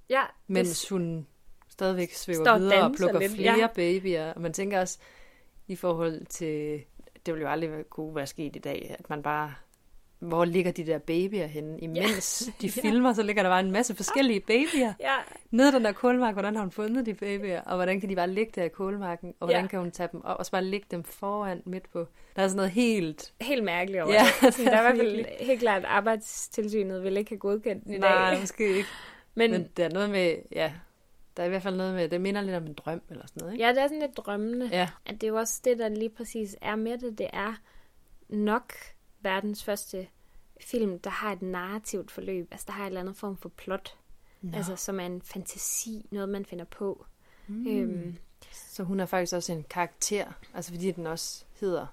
Ja, 0.09 0.23
mens 0.47 0.89
hun 0.89 1.27
stadigvæk 1.69 2.13
svæver 2.13 2.43
Står 2.45 2.57
videre 2.57 2.83
og 2.83 2.93
plukker 2.95 3.19
lidt, 3.19 3.31
flere 3.31 3.59
ja. 3.59 3.67
babyer. 3.67 4.33
Og 4.33 4.41
man 4.41 4.53
tænker 4.53 4.79
også, 4.81 4.99
i 5.67 5.75
forhold 5.75 6.25
til, 6.25 6.81
det 7.25 7.33
ville 7.33 7.45
jo 7.47 7.51
aldrig 7.51 7.69
kunne 7.89 8.15
være 8.15 8.27
sket 8.27 8.55
i 8.55 8.59
dag, 8.59 8.95
at 8.99 9.09
man 9.09 9.23
bare, 9.23 9.53
hvor 10.19 10.45
ligger 10.45 10.71
de 10.71 10.85
der 10.85 10.97
babyer 10.97 11.45
henne? 11.45 11.79
Imens 11.79 12.49
de 12.61 12.67
Ja. 12.75 12.81
filmer, 12.81 13.13
så 13.13 13.23
ligger 13.23 13.43
der 13.43 13.49
bare 13.49 13.59
en 13.59 13.71
masse 13.71 13.95
forskellige 13.95 14.39
babyer. 14.39 14.93
ja, 14.99 15.15
Nede 15.51 15.69
i 15.69 15.71
den 15.71 15.85
der 15.85 15.91
kålmark, 15.91 16.33
hvordan 16.33 16.55
har 16.55 16.61
hun 16.61 16.71
fundet 16.71 17.05
de 17.05 17.13
babyer, 17.13 17.61
og 17.61 17.75
hvordan 17.75 17.99
kan 17.99 18.09
de 18.09 18.15
bare 18.15 18.29
ligge 18.29 18.51
der 18.55 18.63
i 18.63 18.69
kålmarken, 18.69 19.33
og 19.39 19.47
hvordan 19.47 19.61
Ja. 19.63 19.67
kan 19.67 19.79
hun 19.79 19.91
tage 19.91 20.09
dem 20.11 20.21
op, 20.25 20.39
og 20.39 20.45
så 20.45 20.51
bare 20.51 20.63
lægge 20.63 20.87
dem 20.91 21.03
foran 21.03 21.61
midt 21.65 21.91
på. 21.91 22.07
Der 22.35 22.43
er 22.43 22.47
sådan 22.47 22.55
noget 22.55 22.71
helt... 22.71 23.33
helt 23.41 23.63
mærkeligt 23.63 24.03
over 24.03 24.13
Ja, 24.13 24.23
det. 24.41 24.53
Sådan, 24.53 24.71
der 24.71 24.77
er 24.77 24.91
i 24.91 24.95
hvert 24.97 25.05
fald 25.07 25.25
helt 25.45 25.59
klart, 25.59 25.81
at 25.83 25.89
arbejdstilsynet 25.89 27.03
vil 27.03 27.17
ikke 27.17 27.31
have 27.31 27.39
godkendt 27.39 27.83
den 27.83 27.93
i 27.93 27.97
Nej, 27.97 28.29
dag. 28.31 28.39
måske 28.39 28.67
ikke. 28.77 28.89
Men, 29.35 29.51
Men 29.51 29.67
der 29.77 29.85
er 29.85 29.89
noget 29.89 30.09
med, 30.09 30.35
ja, 30.51 30.71
der 31.37 31.43
er 31.43 31.47
i 31.47 31.49
hvert 31.49 31.63
fald 31.63 31.75
noget 31.75 31.95
med, 31.95 32.09
det 32.09 32.21
minder 32.21 32.41
lidt 32.41 32.55
om 32.55 32.65
en 32.65 32.73
drøm 32.73 33.01
eller 33.09 33.27
sådan 33.27 33.39
noget, 33.41 33.53
ikke? 33.53 33.63
ja, 33.65 33.69
det 33.69 33.77
er 33.77 33.87
sådan 33.87 33.99
lidt 34.01 34.17
drømmende. 34.17 34.67
Ja, 34.71 34.89
at 35.05 35.13
det 35.13 35.23
er 35.23 35.27
jo 35.27 35.35
også 35.37 35.61
det, 35.63 35.79
der 35.79 35.89
lige 35.89 36.09
præcis 36.09 36.55
er 36.61 36.75
med 36.75 36.97
det. 36.97 37.17
Det 37.17 37.27
er 37.33 37.53
nok 38.29 38.73
verdens 39.21 39.63
første 39.63 40.07
film, 40.61 40.99
der 40.99 41.09
har 41.09 41.31
et 41.31 41.41
narrativt 41.41 42.11
forløb. 42.11 42.47
Altså, 42.51 42.65
der 42.67 42.73
har 42.73 42.81
en 42.83 42.87
eller 42.87 42.99
anden 42.99 43.15
form 43.15 43.37
for 43.37 43.49
plot. 43.49 43.97
Nå. 44.41 44.57
Altså, 44.57 44.75
som 44.75 44.99
er 44.99 45.05
en 45.05 45.21
fantasi, 45.21 46.05
noget 46.11 46.29
man 46.29 46.45
finder 46.45 46.65
på. 46.65 47.05
Mm. 47.47 47.67
Øhm, 47.67 48.17
Så 48.51 48.83
hun 48.83 48.99
er 48.99 49.05
faktisk 49.05 49.35
også 49.35 49.53
en 49.53 49.65
karakter, 49.69 50.31
altså 50.53 50.71
fordi 50.71 50.91
den 50.91 51.07
også 51.07 51.45
hedder 51.59 51.87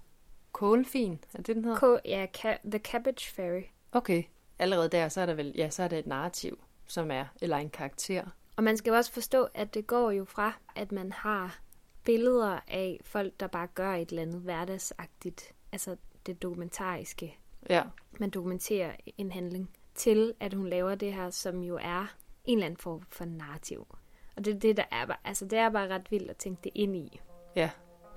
Kålfin, 0.53 1.19
er 1.35 1.43
det 1.43 1.57
den 1.57 1.65
hedder? 1.65 1.97
K- 1.97 2.01
ja, 2.05 2.27
Ca- 2.39 2.71
The 2.71 2.79
Cabbage 2.79 3.31
Fairy. 3.31 3.63
Okay, 3.93 4.23
allerede 4.59 4.89
der, 4.89 5.09
så 5.09 5.21
er 5.21 5.27
der 5.27 5.35
vel, 5.35 5.53
ja, 5.57 5.71
så 5.71 5.83
er 5.83 5.89
det 5.89 5.99
et 5.99 6.07
narrativ, 6.07 6.59
som 6.87 7.11
er, 7.11 7.25
eller 7.41 7.57
en 7.57 7.71
karakter. 7.71 8.25
Og 8.59 8.65
man 8.65 8.77
skal 8.77 8.91
jo 8.91 8.97
også 8.97 9.13
forstå, 9.13 9.49
at 9.55 9.75
det 9.75 9.87
går 9.87 10.11
jo 10.11 10.25
fra, 10.25 10.53
at 10.77 10.93
man 10.93 11.13
har 11.13 11.61
billeder 12.05 12.61
af 12.69 13.01
folk, 13.05 13.41
der 13.41 13.47
bare 13.47 13.67
gør 13.67 13.95
et 13.95 14.09
eller 14.09 14.23
andet 14.23 14.41
hverdagsagtigt, 14.41 15.55
altså 15.73 15.97
det 16.27 16.43
dokumentariske, 16.43 17.39
Ja, 17.71 17.83
man 18.21 18.31
dokumenterer 18.31 18.93
en 19.19 19.33
handling, 19.33 19.71
til 19.95 20.35
at 20.41 20.55
hun 20.55 20.67
laver 20.67 20.95
det 20.95 21.13
her, 21.13 21.31
som 21.31 21.63
jo 21.63 21.79
er 21.83 22.15
en 22.45 22.59
eller 22.59 22.67
anden 22.67 22.81
form 22.81 23.03
for 23.09 23.25
narrativ. 23.25 23.87
Og 24.37 24.45
det 24.45 24.55
er 24.55 24.59
det, 24.59 24.77
der 24.77 24.85
er 24.91 25.07
bare, 25.07 25.17
altså 25.25 25.45
det 25.45 25.59
er 25.59 25.71
bare 25.71 25.89
ret 25.89 26.11
vildt 26.11 26.31
at 26.31 26.37
tænke 26.37 26.61
det 26.65 26.73
ind 26.75 26.97
i. 26.97 27.21
ja. 27.57 27.71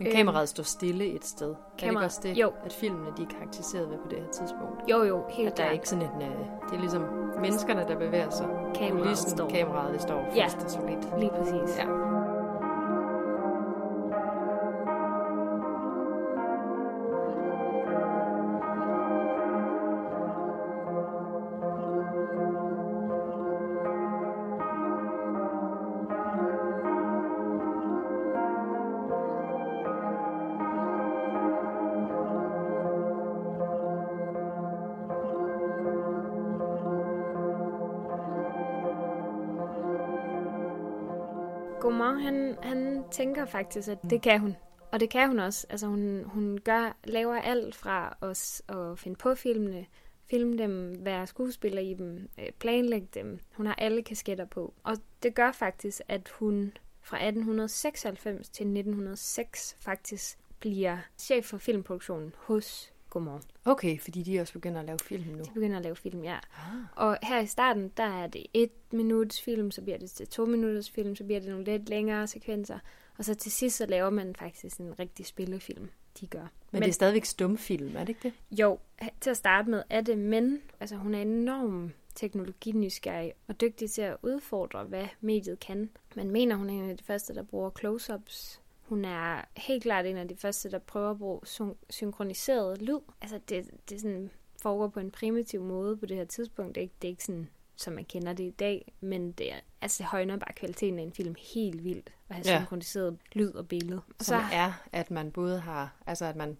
Men 0.03 0.07
Øhm, 0.07 0.15
kameraet 0.15 0.49
står 0.49 0.63
stille 0.63 1.05
et 1.05 1.25
sted. 1.25 1.55
Er 1.83 1.89
det 1.91 1.97
også 1.97 2.19
det, 2.23 2.37
jo. 2.37 2.51
at 2.65 2.73
filmene 2.73 3.09
de 3.17 3.23
er 3.23 3.27
karakteriseret 3.27 3.89
ved 3.89 3.97
på 3.97 4.07
det 4.09 4.17
her 4.17 4.27
tidspunkt? 4.31 4.91
Jo, 4.91 5.03
jo, 5.03 5.23
helt 5.29 5.49
At 5.51 5.57
der 5.57 5.63
er 5.63 5.71
ikke 5.71 5.89
sådan 5.89 6.03
en, 6.15 6.21
øh, 6.21 6.37
det 6.69 6.75
er 6.75 6.79
ligesom 6.79 7.01
menneskerne, 7.41 7.85
der 7.87 7.97
bevæger 7.97 8.29
sig. 8.29 8.47
Kameraet 8.75 9.03
Kulissen, 9.03 9.29
står. 9.37 9.49
Kameraet, 9.49 9.93
det 9.93 10.01
står 10.01 10.31
Ja. 10.35 10.45
fast 10.45 10.57
og 10.57 10.71
solidt. 10.71 11.19
Lige 11.19 11.29
præcis. 11.37 11.77
Ja. 11.77 12.10
Han, 42.61 43.03
tænker 43.11 43.45
faktisk, 43.45 43.89
at 43.89 43.97
det 44.09 44.21
kan 44.21 44.39
hun. 44.39 44.55
Og 44.91 44.99
det 44.99 45.09
kan 45.09 45.27
hun 45.27 45.39
også. 45.39 45.67
Altså 45.69 45.87
hun, 45.87 46.23
hun 46.25 46.59
gør, 46.63 46.97
laver 47.03 47.35
alt 47.35 47.75
fra 47.75 48.17
os 48.21 48.61
at 48.69 48.99
finde 48.99 49.17
på 49.17 49.35
filmene, 49.35 49.85
filme 50.29 50.57
dem, 50.57 51.05
være 51.05 51.27
skuespiller 51.27 51.81
i 51.81 51.93
dem, 51.93 52.29
øh, 52.39 52.51
planlægge 52.59 53.07
dem. 53.13 53.39
Hun 53.55 53.65
har 53.65 53.75
alle 53.75 54.03
kasketter 54.03 54.45
på. 54.45 54.73
Og 54.83 54.97
det 55.23 55.35
gør 55.35 55.51
faktisk, 55.51 56.01
at 56.07 56.29
hun 56.29 56.77
fra 57.01 57.17
1896 57.17 58.49
til 58.49 58.63
1906 58.63 59.77
faktisk 59.79 60.37
bliver 60.59 60.97
chef 61.17 61.45
for 61.45 61.57
filmproduktionen 61.57 62.33
hos 62.37 62.90
Gaumont. 63.11 63.43
Okay, 63.65 63.99
fordi 63.99 64.23
de 64.23 64.39
også 64.39 64.53
begynder 64.53 64.79
at 64.79 64.85
lave 64.85 64.99
film 64.99 65.23
nu. 65.23 65.43
De 65.43 65.49
begynder 65.53 65.77
at 65.77 65.83
lave 65.83 65.95
film, 65.95 66.23
ja. 66.23 66.35
Ah. 66.35 66.83
Og 66.95 67.17
her 67.23 67.39
i 67.39 67.45
starten, 67.45 67.91
der 67.97 68.03
er 68.03 68.27
det 68.27 68.45
et 68.53 68.71
minuts 68.91 69.41
film, 69.41 69.71
så 69.71 69.81
bliver 69.81 69.97
det 69.97 70.11
til 70.11 70.27
to 70.27 70.45
minutters 70.45 70.89
film, 70.89 71.15
så 71.15 71.23
bliver 71.23 71.39
det 71.39 71.49
nogle 71.49 71.65
lidt 71.65 71.89
længere 71.89 72.27
sekvenser. 72.27 72.79
Og 73.17 73.25
så 73.25 73.35
til 73.35 73.51
sidst, 73.51 73.77
så 73.77 73.85
laver 73.85 74.09
man 74.09 74.35
faktisk 74.35 74.77
en 74.77 74.99
rigtig 74.99 75.25
spillefilm, 75.25 75.89
de 76.19 76.27
gør. 76.27 76.39
Men, 76.41 76.49
men 76.71 76.81
det 76.81 76.89
er 76.89 76.93
stadigvæk 76.93 77.25
stumfilm, 77.25 77.95
er 77.95 77.99
det 77.99 78.09
ikke 78.09 78.21
det? 78.23 78.59
Jo, 78.59 78.79
til 79.21 79.29
at 79.29 79.37
starte 79.37 79.69
med 79.69 79.83
er 79.89 80.01
det, 80.01 80.17
men 80.17 80.61
altså, 80.79 80.95
hun 80.95 81.15
er 81.15 81.21
enormt 81.21 81.91
teknologinysgerrig 82.15 83.33
og 83.47 83.61
dygtig 83.61 83.91
til 83.91 84.01
at 84.01 84.17
udfordre, 84.21 84.83
hvad 84.83 85.07
mediet 85.21 85.59
kan. 85.59 85.89
Man 86.15 86.31
mener, 86.31 86.55
hun 86.55 86.69
er 86.69 86.73
en 86.73 86.89
af 86.89 86.97
de 86.97 87.03
første, 87.03 87.35
der 87.35 87.43
bruger 87.43 87.69
close-ups. 87.69 88.60
Hun 88.91 89.05
er 89.05 89.41
helt 89.57 89.83
klart 89.83 90.05
en 90.05 90.17
af 90.17 90.27
de 90.27 90.35
første, 90.35 90.71
der 90.71 90.79
prøver 90.79 91.11
at 91.11 91.17
bruge 91.17 91.39
syn- 91.45 91.75
synkroniseret 91.89 92.81
lyd. 92.81 92.99
Altså, 93.21 93.39
det, 93.49 93.69
det 93.89 94.01
sådan, 94.01 94.29
foregår 94.61 94.87
på 94.87 94.99
en 94.99 95.11
primitiv 95.11 95.63
måde 95.63 95.97
på 95.97 96.05
det 96.05 96.17
her 96.17 96.25
tidspunkt. 96.25 96.75
Det 96.75 96.81
er 96.81 96.83
ikke, 96.83 96.95
det 97.01 97.07
er 97.07 97.09
ikke 97.11 97.23
sådan, 97.23 97.49
som 97.75 97.93
man 97.93 98.05
kender 98.05 98.33
det 98.33 98.43
i 98.43 98.49
dag, 98.49 98.93
men 99.01 99.31
det, 99.31 99.51
er, 99.53 99.55
altså, 99.81 99.97
det 100.03 100.05
højner 100.05 100.37
bare 100.37 100.53
kvaliteten 100.55 100.99
af 100.99 101.03
en 101.03 101.13
film 101.13 101.35
helt 101.53 101.83
vildt 101.83 102.13
at 102.29 102.35
have 102.35 102.43
Ja. 102.47 102.59
synkroniseret 102.59 103.17
lyd 103.33 103.51
og 103.51 103.67
billede. 103.67 104.01
Og 104.19 104.25
Som 104.25 104.41
er, 104.53 104.83
at 104.91 105.11
man 105.11 105.31
både 105.31 105.59
har, 105.59 105.95
altså 106.05 106.25
at 106.25 106.35
man 106.35 106.57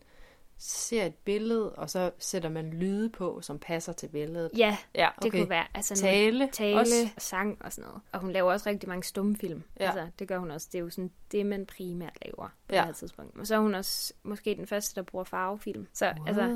ser 0.64 1.06
et 1.06 1.16
billede, 1.16 1.76
og 1.76 1.90
så 1.90 2.12
sætter 2.20 2.50
man 2.50 2.70
lyde 2.70 3.10
på, 3.10 3.42
som 3.42 3.60
passer 3.60 3.94
til 3.94 4.08
billedet. 4.08 4.52
Ja, 4.58 4.78
Ja, 4.96 5.10
det 5.22 5.28
okay. 5.28 5.40
kunne 5.40 5.50
være 5.50 5.66
altså, 5.74 5.96
Tale, 5.96 6.50
tale, 6.52 6.80
også. 6.80 7.10
sang 7.18 7.58
og 7.62 7.74
sådan 7.74 7.88
noget. 7.88 8.02
Og 8.12 8.20
hun 8.20 8.32
laver 8.32 8.52
også 8.52 8.70
rigtig 8.70 8.90
mange 8.90 9.04
stumfilm. 9.04 9.64
Ja. 9.80 9.86
Altså, 9.86 10.08
det 10.20 10.28
gør 10.28 10.38
hun 10.38 10.52
også. 10.52 10.68
Det 10.72 10.78
er 10.78 10.84
jo 10.84 10.90
sådan 10.90 11.12
det, 11.32 11.46
man 11.46 11.66
primært 11.66 12.18
laver 12.26 12.48
på 12.68 12.76
Ja. 12.76 12.78
det 12.78 12.86
her 12.86 12.94
tidspunkt. 12.94 13.38
Og 13.40 13.48
så 13.48 13.56
er 13.56 13.60
hun 13.60 13.76
også 13.76 14.14
måske 14.24 14.56
den 14.56 14.68
første, 14.68 14.96
der 14.96 15.02
bruger 15.02 15.24
farvefilm. 15.26 15.88
Så 15.94 16.14
wow. 16.18 16.28
altså, 16.28 16.48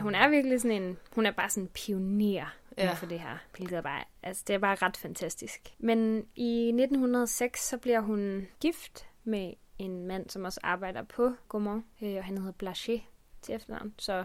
hun 0.00 0.14
er 0.14 0.28
virkelig 0.28 0.60
sådan 0.60 0.82
en, 0.82 0.98
hun 1.14 1.26
er 1.26 1.30
bare 1.30 1.50
sådan 1.50 1.62
en 1.64 1.68
pioner 1.68 2.54
Ja. 2.78 2.92
for 2.92 3.06
det 3.06 3.20
her. 3.20 3.38
Hvilket 3.56 3.76
er 3.78 3.82
bare, 3.82 4.04
altså, 4.22 4.44
det 4.46 4.54
er 4.54 4.58
bare 4.58 4.76
ret 4.82 4.96
fantastisk. 4.96 5.74
Men 5.78 6.24
i 6.36 6.68
1906, 6.68 7.68
så 7.68 7.78
bliver 7.78 8.00
hun 8.00 8.46
gift 8.60 9.06
med 9.24 9.52
en 9.78 10.06
mand, 10.06 10.30
som 10.30 10.44
også 10.44 10.60
arbejder 10.62 11.02
på 11.02 11.32
Gaumont, 11.48 11.84
øh, 12.02 12.14
og 12.16 12.24
han 12.24 12.38
hedder 12.38 12.52
Blanchet 12.52 13.00
til 13.42 13.54
efternavn, 13.54 13.94
så 13.98 14.24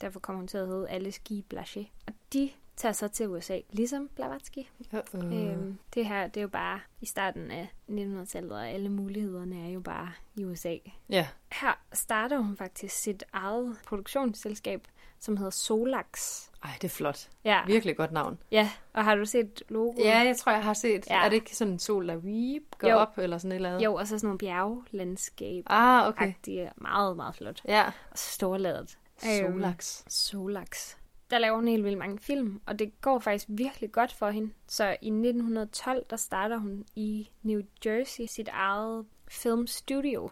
derfor 0.00 0.20
kommer 0.20 0.40
hun 0.40 0.48
til 0.48 0.58
at 0.58 0.66
hedde 0.66 0.88
Alice 0.88 1.20
Guy 1.28 1.44
Blanchet. 1.48 1.86
Og 2.06 2.12
de 2.32 2.50
tager 2.76 2.92
så 2.92 3.08
til 3.08 3.28
USA, 3.28 3.60
ligesom 3.70 4.08
Blavatsky. 4.08 4.58
Uh-uh. 4.92 5.24
Øhm, 5.34 5.78
det 5.94 6.06
her, 6.06 6.26
det 6.26 6.36
er 6.36 6.42
jo 6.42 6.48
bare 6.48 6.80
i 7.00 7.06
starten 7.06 7.50
af 7.50 7.68
1900-tallet, 7.90 8.52
og 8.52 8.68
alle 8.68 8.88
mulighederne 8.88 9.66
er 9.66 9.68
jo 9.68 9.80
bare 9.80 10.12
i 10.34 10.44
USA. 10.44 10.76
Ja, 11.08 11.28
Her 11.52 11.84
starter 11.92 12.38
hun 12.38 12.56
faktisk 12.56 12.96
sit 12.96 13.24
eget 13.32 13.76
produktionsselskab, 13.86 14.86
som 15.24 15.36
hedder 15.36 15.50
Solax. 15.50 16.42
ej, 16.64 16.70
det 16.82 16.84
er 16.84 16.88
flot. 16.88 17.28
Ja, 17.44 17.60
Virkelig 17.66 17.96
godt 17.96 18.12
navn. 18.12 18.38
ja. 18.50 18.70
og 18.92 19.04
har 19.04 19.14
du 19.14 19.24
set 19.24 19.62
logoet? 19.68 19.98
Ja, 20.04 20.18
jeg 20.18 20.36
tror, 20.36 20.52
jeg 20.52 20.62
har 20.64 20.74
set. 20.74 21.06
Ja. 21.10 21.24
Er 21.24 21.28
det 21.28 21.36
ikke 21.36 21.56
sådan 21.56 21.72
en 21.72 21.78
sol, 21.78 22.08
der 22.08 22.16
weep, 22.16 22.62
går 22.78 22.88
Jo. 22.88 22.96
op, 22.96 23.18
eller 23.18 23.38
sådan 23.38 23.52
et 23.52 23.56
eller 23.56 23.68
andet? 23.68 23.84
Jo, 23.84 23.94
og 23.94 24.06
så 24.06 24.18
sådan 24.18 24.26
nogle 24.26 24.38
bjerglandskab. 24.38 25.64
Ah, 25.66 26.08
okay. 26.08 26.32
Okay. 26.42 26.68
Meget, 26.76 27.16
meget 27.16 27.34
flot. 27.34 27.60
Ja. 27.68 27.84
Og 28.10 28.18
så 28.18 28.30
storladet. 28.30 28.98
Solax. 29.18 30.02
Solax. 30.08 30.94
Der 31.30 31.38
laver 31.38 31.56
hun 31.56 31.68
helt 31.68 31.84
vildt 31.84 31.98
mange 31.98 32.18
film, 32.18 32.60
og 32.66 32.78
det 32.78 33.00
går 33.00 33.18
faktisk 33.18 33.46
virkelig 33.48 33.92
godt 33.92 34.12
for 34.12 34.30
hende. 34.30 34.52
Så 34.68 34.84
i 35.02 35.08
1912, 35.10 36.04
der 36.10 36.16
starter 36.16 36.56
hun 36.56 36.84
i 36.96 37.30
New 37.42 37.60
Jersey 37.86 38.26
sit 38.26 38.48
eget 38.48 39.06
filmstudio, 39.28 40.30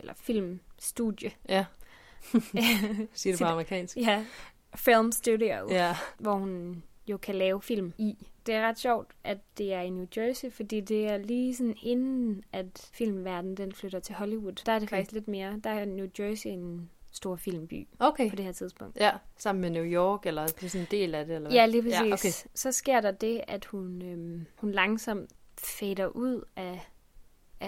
eller 0.00 0.14
filmstudie. 0.14 1.30
Ja, 1.48 1.64
siger 3.12 3.32
det 3.32 3.38
på 3.38 3.44
amerikansk. 3.44 3.96
ja, 3.96 4.24
film 4.76 5.12
studio, 5.12 5.70
Ja. 5.70 5.96
hvor 6.18 6.34
hun 6.34 6.82
jo 7.06 7.16
kan 7.16 7.34
lave 7.34 7.62
film 7.62 7.92
i. 7.98 8.26
Det 8.46 8.54
er 8.54 8.68
ret 8.68 8.78
sjovt, 8.78 9.10
at 9.24 9.38
det 9.58 9.72
er 9.72 9.80
i 9.80 9.90
New 9.90 10.06
Jersey, 10.16 10.52
fordi 10.52 10.80
det 10.80 11.06
er 11.06 11.16
lige 11.18 11.56
sådan 11.56 11.76
inden, 11.82 12.44
at 12.52 12.90
filmverdenen 12.92 13.56
den 13.56 13.72
flytter 13.72 14.00
til 14.00 14.14
Hollywood. 14.14 14.52
Der 14.66 14.72
er 14.72 14.78
det 14.78 14.88
Okay. 14.88 14.96
faktisk 14.96 15.12
lidt 15.12 15.28
mere. 15.28 15.60
Der 15.64 15.70
er 15.70 15.84
New 15.84 16.06
Jersey 16.18 16.50
en 16.50 16.90
stor 17.12 17.36
filmby 17.36 17.88
Okay. 17.98 18.30
på 18.30 18.36
det 18.36 18.44
her 18.44 18.52
tidspunkt. 18.52 18.96
Ja, 18.96 19.10
sammen 19.36 19.60
med 19.62 19.70
New 19.70 19.84
York, 19.84 20.26
eller 20.26 20.46
det 20.46 20.62
er 20.64 20.68
sådan 20.68 20.80
en 20.82 20.88
del 20.90 21.14
af 21.14 21.26
det, 21.26 21.34
eller 21.36 21.48
hvad? 21.48 21.58
Ja, 21.58 21.66
lige 21.66 21.82
præcis. 21.82 22.00
Ja, 22.00 22.12
okay. 22.12 22.50
Så 22.54 22.72
sker 22.72 23.00
der 23.00 23.10
det, 23.10 23.40
at 23.48 23.64
hun, 23.64 24.02
øhm, 24.02 24.46
hun 24.56 24.70
langsomt 24.72 25.30
fader 25.58 26.06
ud 26.06 26.42
af, 26.56 26.88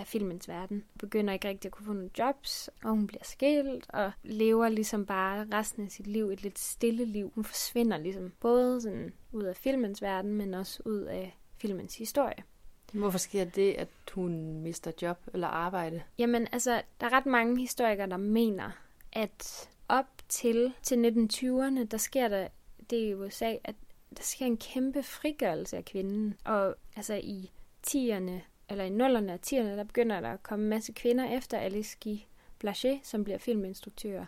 af 0.01 0.07
filmens 0.07 0.49
verden. 0.49 0.85
Begynder 0.99 1.33
ikke 1.33 1.49
rigtig 1.49 1.69
at 1.69 1.73
kunne 1.73 1.87
få 1.87 1.93
nogle 1.93 2.11
jobs, 2.19 2.71
og 2.83 2.91
hun 2.91 3.07
bliver 3.07 3.25
skilt, 3.25 3.87
og 3.89 4.13
lever 4.23 4.69
ligesom 4.69 5.07
bare 5.07 5.47
resten 5.53 5.85
af 5.85 5.91
sit 5.91 6.07
liv 6.07 6.31
et 6.31 6.43
lidt 6.43 6.59
stille 6.59 7.05
liv. 7.05 7.33
Hun 7.35 7.45
forsvinder 7.45 7.99
ligesom 7.99 8.33
både 8.41 8.81
sådan 8.81 9.13
ud 9.33 9.43
af 9.43 9.57
filmens 9.57 10.03
verden, 10.03 10.35
men 10.35 10.55
også 10.55 10.83
ud 10.85 11.01
af 11.01 11.39
filmens 11.59 11.99
historie. 11.99 12.45
Hvorfor 12.93 13.19
sker 13.19 13.45
det, 13.45 13.73
at 13.73 13.89
hun 14.13 14.61
mister 14.61 14.93
job 15.03 15.19
eller 15.35 15.49
arbejde? 15.49 16.03
Jamen, 16.19 16.49
altså, 16.53 16.83
der 17.01 17.07
er 17.07 17.13
ret 17.13 17.27
mange 17.27 17.61
historikere, 17.61 18.11
der 18.11 18.17
mener, 18.17 18.71
at 19.13 19.69
op 19.89 20.07
til, 20.29 20.73
til 20.83 20.97
1920'erne, 20.97 21.85
der 21.85 21.97
sker 21.97 22.29
der 22.29 22.49
det 22.91 22.97
i 22.97 23.15
USA, 23.15 23.55
at 23.65 23.75
der 24.17 24.23
sker 24.23 24.47
en 24.47 24.57
kæmpe 24.57 25.03
frigørelse 25.03 25.77
af 25.77 25.85
kvinden. 25.85 26.35
Og 26.45 26.75
altså 26.97 27.15
i 27.15 27.51
10'erne, 27.87 28.33
eller 28.69 28.85
i 28.85 28.89
0'erne 28.89 29.33
og 29.33 29.39
10'erne, 29.47 29.77
der 29.77 29.85
begynder 29.85 30.21
der 30.21 30.33
at 30.33 30.43
komme 30.43 30.63
en 30.63 30.69
masse 30.69 30.93
kvinder 30.93 31.37
efter 31.37 31.59
Alice 31.59 31.97
Guy 32.05 32.17
Blaché, 32.65 32.99
som 33.03 33.25
bliver 33.25 33.39
filminstruktør. 33.39 34.25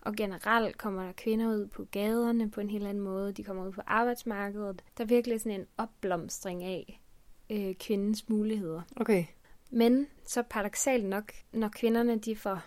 Og 0.00 0.14
generelt 0.14 0.78
kommer 0.78 1.04
der 1.04 1.12
kvinder 1.12 1.48
ud 1.48 1.66
på 1.66 1.84
gaderne 1.84 2.50
på 2.50 2.60
en 2.60 2.70
helt 2.70 2.86
anden 2.86 3.02
måde. 3.02 3.32
De 3.32 3.44
kommer 3.44 3.66
ud 3.66 3.72
på 3.72 3.82
arbejdsmarkedet. 3.86 4.82
Der 4.98 5.04
er 5.04 5.08
virkelig 5.08 5.40
sådan 5.40 5.60
en 5.60 5.66
opblomstring 5.78 6.64
af 6.64 7.00
øh, 7.50 7.74
kvindens 7.74 8.28
muligheder. 8.28 8.82
Okay. 8.96 9.24
Men 9.70 10.06
så 10.24 10.42
paradoxalt 10.42 11.04
nok, 11.04 11.32
når 11.52 11.68
kvinderne 11.68 12.18
de 12.18 12.36
får 12.36 12.60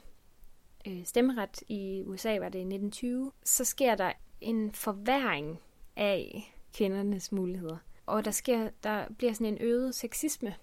øh, 0.88 1.06
stemmeret 1.06 1.64
i 1.68 2.04
USA, 2.06 2.40
var 2.40 2.50
det 2.50 2.60
i 2.60 2.62
1920, 2.62 3.32
så 3.44 3.66
sker 3.66 3.96
der 3.96 4.12
en 4.42 4.72
forværing 4.72 5.60
af 5.96 6.54
kvindernes 6.74 7.32
muligheder. 7.32 7.78
Og 8.06 8.26
der, 8.26 8.32
sker, 8.32 8.70
der 8.84 9.06
bliver 9.18 9.34
sådan 9.34 9.54
en 9.54 9.58
øget 9.62 9.96
sexisme. 9.96 10.56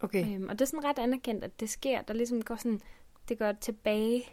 Okay. 0.00 0.34
Øhm, 0.34 0.48
og 0.48 0.52
det 0.58 0.60
er 0.60 0.66
sådan 0.66 0.84
ret 0.84 0.98
anerkendt, 0.98 1.44
at 1.44 1.60
det 1.60 1.70
sker. 1.70 2.02
Der 2.02 2.14
ligesom 2.14 2.42
går 2.42 2.56
sådan, 2.56 2.80
det 3.28 3.38
går 3.38 3.52
tilbage. 3.52 4.24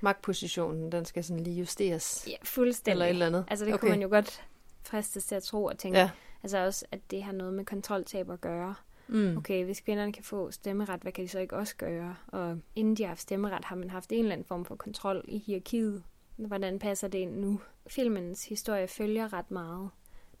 Magtpositionen, 0.00 0.92
den 0.92 1.04
skal 1.04 1.24
sådan 1.24 1.42
lige 1.42 1.56
justeres. 1.60 2.24
Ja, 2.28 2.36
fuldstændig. 2.42 2.92
Eller 2.92 3.06
et 3.06 3.10
eller 3.10 3.26
andet. 3.26 3.44
Altså 3.48 3.64
det 3.64 3.74
okay. 3.74 3.80
kunne 3.80 3.90
man 3.90 4.02
jo 4.02 4.08
godt 4.08 4.44
fristes 4.82 5.24
til 5.24 5.34
at 5.34 5.42
tro 5.42 5.64
og 5.64 5.78
tænke. 5.78 5.98
Ja. 5.98 6.10
Altså 6.42 6.58
også, 6.58 6.84
at 6.92 7.00
det 7.10 7.22
har 7.22 7.32
noget 7.32 7.54
med 7.54 7.64
kontroltab 7.64 8.30
at 8.30 8.40
gøre. 8.40 8.74
Mm. 9.08 9.36
Okay, 9.36 9.64
hvis 9.64 9.80
kvinderne 9.80 10.12
kan 10.12 10.24
få 10.24 10.50
stemmeret, 10.50 11.00
hvad 11.02 11.12
kan 11.12 11.24
de 11.24 11.28
så 11.28 11.38
ikke 11.38 11.56
også 11.56 11.76
gøre? 11.76 12.16
Og 12.26 12.58
inden 12.74 12.94
de 12.96 13.02
har 13.02 13.08
haft 13.08 13.20
stemmeret, 13.20 13.64
har 13.64 13.76
man 13.76 13.90
haft 13.90 14.12
en 14.12 14.18
eller 14.18 14.32
anden 14.32 14.44
form 14.46 14.64
for 14.64 14.76
kontrol 14.76 15.24
i 15.28 15.38
hierarkiet. 15.38 16.02
Hvordan 16.36 16.78
passer 16.78 17.08
det 17.08 17.18
ind 17.18 17.36
nu? 17.40 17.60
Filmens 17.86 18.44
historie 18.44 18.88
følger 18.88 19.32
ret 19.32 19.50
meget 19.50 19.90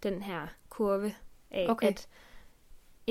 den 0.02 0.22
her 0.22 0.46
kurve 0.68 1.14
af, 1.50 1.66
Okay. 1.68 1.88
at 1.88 2.08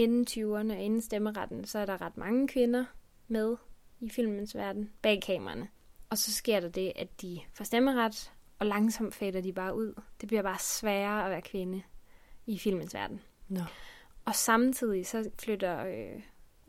inden 0.04 0.28
20'erne 0.30 0.74
og 0.74 0.82
inden 0.82 1.02
stemmeretten, 1.02 1.66
så 1.66 1.80
er 1.80 1.86
der 1.86 2.02
ret 2.02 2.18
mange 2.18 2.48
kvinder 2.48 2.86
med 3.28 3.58
i 4.00 4.10
filmens 4.10 4.56
verden 4.56 4.92
bag 5.02 5.22
kameraerne. 5.22 5.68
Og 6.10 6.18
så 6.18 6.34
sker 6.34 6.60
der 6.60 6.70
det, 6.70 6.94
at 6.96 7.22
de 7.22 7.40
får 7.54 7.64
stemmeret, 7.64 8.34
og 8.60 8.66
langsomt 8.66 9.16
fader 9.16 9.42
de 9.42 9.54
bare 9.54 9.76
ud. 9.76 9.94
Det 10.22 10.28
bliver 10.28 10.42
bare 10.42 10.60
sværere 10.60 11.26
at 11.26 11.32
være 11.32 11.42
kvinde 11.42 11.82
i 12.46 12.58
filmens 12.58 12.94
verden. 12.94 13.22
Nå. 13.48 13.62
Og 14.26 14.36
samtidig 14.36 15.08
så 15.08 15.30
flytter, 15.40 15.86
øh, 15.86 16.22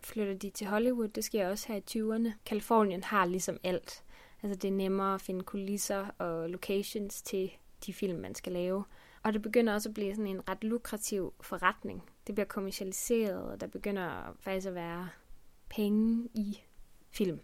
flytter 0.04 0.34
de 0.34 0.50
til 0.50 0.66
Hollywood. 0.66 1.08
Det 1.08 1.24
sker 1.24 1.48
også 1.48 1.68
her 1.68 1.76
i 1.76 1.82
20'erne. 1.90 2.32
Kalifornien 2.46 3.04
har 3.04 3.26
ligesom 3.26 3.58
alt. 3.64 4.04
Altså 4.42 4.58
det 4.58 4.68
er 4.68 4.72
nemmere 4.72 5.14
at 5.14 5.20
finde 5.20 5.44
kulisser 5.44 6.06
og 6.18 6.50
locations 6.50 7.22
til 7.22 7.50
de 7.86 7.92
film, 7.92 8.18
man 8.18 8.34
skal 8.34 8.52
lave. 8.52 8.84
Og 9.22 9.32
det 9.32 9.42
begynder 9.42 9.74
også 9.74 9.88
at 9.88 9.94
blive 9.94 10.14
sådan 10.14 10.26
en 10.26 10.48
ret 10.48 10.64
lukrativ 10.64 11.34
forretning. 11.40 12.09
Det 12.26 12.34
bliver 12.34 12.46
kommercialiseret, 12.46 13.42
og 13.42 13.60
der 13.60 13.66
begynder 13.66 14.36
faktisk 14.40 14.66
at 14.66 14.74
være 14.74 15.08
penge 15.70 16.28
i 16.34 16.60
film. 17.10 17.40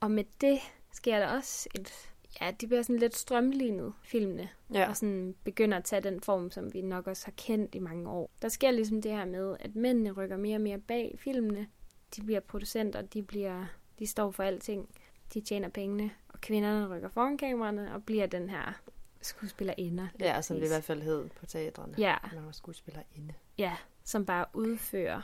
Og 0.00 0.10
med 0.10 0.24
det 0.40 0.58
sker 0.92 1.18
der 1.18 1.26
også 1.36 1.68
et... 1.74 1.92
Ja, 2.40 2.50
de 2.60 2.66
bliver 2.66 2.82
sådan 2.82 2.98
lidt 2.98 3.16
strømlignet, 3.16 3.92
filmene 4.02 4.48
Ja. 4.74 4.88
og 4.88 4.96
sådan 4.96 5.34
begynder 5.44 5.78
at 5.78 5.84
tage 5.84 6.02
den 6.02 6.20
form, 6.20 6.50
som 6.50 6.74
vi 6.74 6.82
nok 6.82 7.06
også 7.06 7.26
har 7.26 7.32
kendt 7.36 7.74
i 7.74 7.78
mange 7.78 8.10
år. 8.10 8.30
Der 8.42 8.48
sker 8.48 8.70
ligesom 8.70 9.02
det 9.02 9.10
her 9.12 9.24
med, 9.24 9.56
at 9.60 9.76
mændene 9.76 10.12
rykker 10.12 10.36
mere 10.36 10.56
og 10.56 10.60
mere 10.60 10.78
bag 10.78 11.14
filmene. 11.18 11.68
De 12.16 12.22
bliver 12.22 12.40
producenter, 12.40 13.02
de, 13.02 13.22
bliver, 13.22 13.64
de 13.98 14.06
står 14.06 14.30
for 14.30 14.42
alting. 14.42 14.88
De 15.34 15.40
tjener 15.40 15.68
pengene, 15.68 16.10
og 16.28 16.40
kvinderne 16.40 16.94
rykker 16.96 17.08
foran 17.08 17.38
kameraerne 17.38 17.94
og 17.94 18.04
bliver 18.04 18.26
den 18.26 18.50
her 18.50 18.80
skuespillerinde. 19.20 20.08
Ja, 20.20 20.42
som 20.42 20.56
det 20.56 20.64
i 20.64 20.68
hvert 20.68 20.84
fald 20.84 21.02
hed 21.02 21.28
på 21.28 21.46
teatrene. 21.46 21.94
Ja, 21.98 22.16
Man 22.34 22.44
var 22.46 22.52
skuespillerinde. 22.52 23.34
ja, 23.58 23.76
som 24.08 24.26
bare 24.26 24.46
udfører 24.54 25.20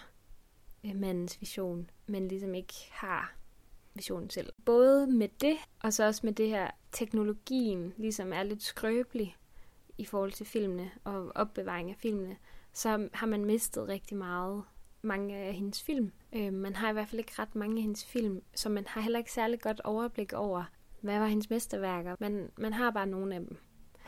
øh, 0.86 0.96
mandens 0.96 1.40
vision, 1.40 1.90
men 2.06 2.28
ligesom 2.28 2.54
ikke 2.54 2.74
har 2.90 3.34
visionen 3.94 4.30
selv. 4.30 4.52
Både 4.64 5.06
med 5.06 5.28
det, 5.40 5.56
og 5.82 5.92
så 5.92 6.06
også 6.06 6.20
med 6.24 6.32
det 6.32 6.48
her, 6.48 6.70
teknologien 6.92 7.94
ligesom 7.96 8.32
er 8.32 8.42
lidt 8.42 8.62
skrøbelig 8.62 9.36
i 9.98 10.04
forhold 10.04 10.32
til 10.32 10.46
filmene 10.46 10.90
og 11.04 11.32
opbevaring 11.34 11.90
af 11.90 11.96
filmene, 11.96 12.36
så 12.72 13.08
har 13.12 13.26
man 13.26 13.44
mistet 13.44 13.88
rigtig 13.88 14.16
meget 14.16 14.62
mange 15.02 15.36
af 15.36 15.54
hendes 15.54 15.82
film. 15.82 16.12
Øh, 16.32 16.52
man 16.52 16.76
har 16.76 16.90
i 16.90 16.92
hvert 16.92 17.08
fald 17.08 17.18
ikke 17.18 17.32
ret 17.38 17.54
mange 17.54 17.76
af 17.76 17.82
hendes 17.82 18.04
film, 18.04 18.42
så 18.54 18.68
man 18.68 18.84
har 18.86 19.00
heller 19.00 19.18
ikke 19.18 19.32
særlig 19.32 19.60
godt 19.60 19.80
overblik 19.80 20.32
over, 20.32 20.64
hvad 21.00 21.18
var 21.18 21.26
hendes 21.26 21.50
mesterværker. 21.50 22.16
Man, 22.20 22.50
man 22.58 22.72
har 22.72 22.90
bare 22.90 23.06
nogle 23.06 23.34
af 23.34 23.40
dem. 23.40 23.56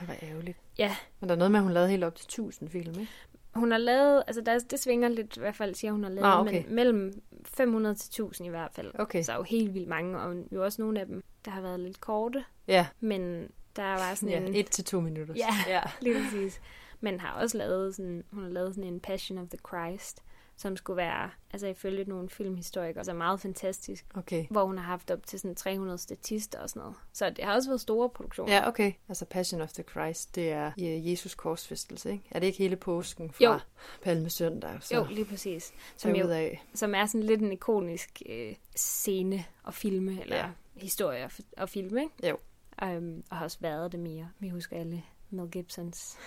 Det 0.01 0.09
var 0.09 0.17
ærgerligt. 0.23 0.59
Ja, 0.79 0.97
Men 1.21 1.29
der 1.29 1.35
er 1.35 1.39
noget 1.39 1.51
med, 1.51 1.61
at 1.61 1.65
hun 1.65 1.73
lavede 1.73 1.91
helt 1.91 2.05
op 2.05 2.15
til 2.15 2.25
1000 2.25 2.69
film, 2.69 3.01
ikke? 3.01 3.13
Hun 3.57 3.71
har 3.71 3.79
lavet, 3.79 4.23
altså 4.27 4.41
der, 4.41 4.59
det 4.59 4.81
svinger 4.81 5.09
lidt, 5.09 5.37
i 5.37 5.41
hvert 5.41 5.55
fald 5.57 5.75
siger 5.75 5.93
hun 5.93 6.03
har 6.03 6.11
lavet, 6.11 6.27
Ah, 6.27 6.41
okay. 6.41 6.65
men 6.65 6.75
mellem 6.75 7.23
500 7.45 7.95
til 7.95 8.09
1000 8.09 8.47
i 8.47 8.51
hvert 8.51 8.73
fald. 8.73 8.93
Okay. 8.99 9.23
Så 9.23 9.33
er 9.33 9.37
jo 9.37 9.43
helt 9.43 9.75
vildt 9.75 9.89
mange, 9.89 10.19
og 10.21 10.35
jo 10.53 10.65
også 10.65 10.83
nogle 10.83 11.01
af 11.01 11.07
dem, 11.07 11.23
der 11.45 11.51
har 11.51 11.61
været 11.61 11.81
lidt 11.81 12.01
korte, 12.01 12.45
Ja, 12.69 12.87
men 13.01 13.49
der 13.77 13.83
var 13.83 14.15
sådan 14.15 14.29
ja 14.29 14.39
en... 14.47 14.55
et 14.55 14.67
til 14.71 14.85
to 14.85 15.01
minutter. 15.01 15.35
Ja. 15.37 15.55
ja. 15.69 15.83
Lige 16.05 16.15
præcis. 16.25 16.61
Men 17.01 17.21
har 17.21 17.41
også 17.41 17.59
lavet 17.59 17.95
sådan, 17.95 18.25
hun 18.33 18.43
har 18.43 18.51
lavet 18.51 18.75
sådan 18.75 18.93
en 18.93 19.01
Passion 19.01 19.39
of 19.39 19.49
the 19.49 19.59
Christ, 19.69 20.23
som 20.57 20.77
skulle 20.77 20.97
være, 20.97 21.31
altså 21.53 21.67
ifølge 21.67 22.05
nogle 22.05 22.29
filmhistorikere, 22.29 23.05
så 23.05 23.15
meget 23.15 23.41
fantastisk, 23.41 24.05
Okay. 24.15 24.47
hvor 24.51 24.65
hun 24.67 24.79
har 24.79 24.85
haft 24.85 25.11
op 25.11 25.27
til 25.27 25.41
sådan 25.41 25.55
300 25.55 25.99
statister 25.99 26.59
og 26.61 26.69
sådan 26.71 26.81
noget. 26.81 26.97
Så 27.13 27.31
det 27.31 27.45
har 27.45 27.55
også 27.55 27.69
været 27.71 27.81
store 27.81 28.09
produktioner. 28.11 28.53
Ja, 28.55 28.69
okay. 28.69 28.93
Altså 29.09 29.25
Passion 29.25 29.61
of 29.61 29.73
the 29.73 29.83
Christ, 29.83 30.35
det 30.35 30.51
er 30.53 30.73
Jesus 30.79 31.35
korsfæstelse, 31.35 32.13
ikke? 32.13 32.25
Er 32.31 32.39
det 32.39 32.47
ikke 32.47 32.59
hele 32.59 32.77
påsken 32.77 33.31
fra 33.33 33.45
Jo. 33.45 33.59
Palmesøndag? 34.03 34.79
Så 34.81 34.95
Jo, 34.95 35.07
lige 35.11 35.25
præcis. 35.25 35.73
Som 35.97 36.15
jo 36.15 36.29
af. 36.29 36.65
som 36.75 36.95
er 36.95 37.07
sådan 37.07 37.23
lidt 37.23 37.41
en 37.41 37.53
ikonisk 37.53 38.23
øh, 38.29 38.55
scene 38.77 39.45
og 39.63 39.75
filme, 39.75 40.21
eller 40.21 40.37
ja. 40.37 40.49
historie 40.77 41.25
og, 41.25 41.31
og 41.57 41.69
film, 41.69 41.99
ikke? 41.99 42.29
Jo. 42.29 42.37
Um, 42.83 43.25
og 43.31 43.37
har 43.37 43.45
også 43.45 43.59
været 43.61 43.93
det 43.93 44.01
mere. 44.01 44.31
Vi 44.39 44.49
husker 44.49 44.77
alle 44.77 45.03
Mel 45.31 45.51
Gibsons 45.51 46.19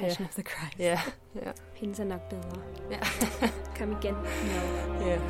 Passion 0.00 0.26
of 0.26 0.34
the 0.34 0.42
Christ. 0.42 0.78
Ja. 0.78 1.00
ja. 1.34 1.52
Hendes 1.74 2.00
er 2.00 2.04
nok 2.04 2.28
bedre. 2.28 2.62
Ja. 2.90 3.00
Kom 3.78 3.92
igen. 3.92 4.14
No. 4.14 5.06
ja. 5.06 5.20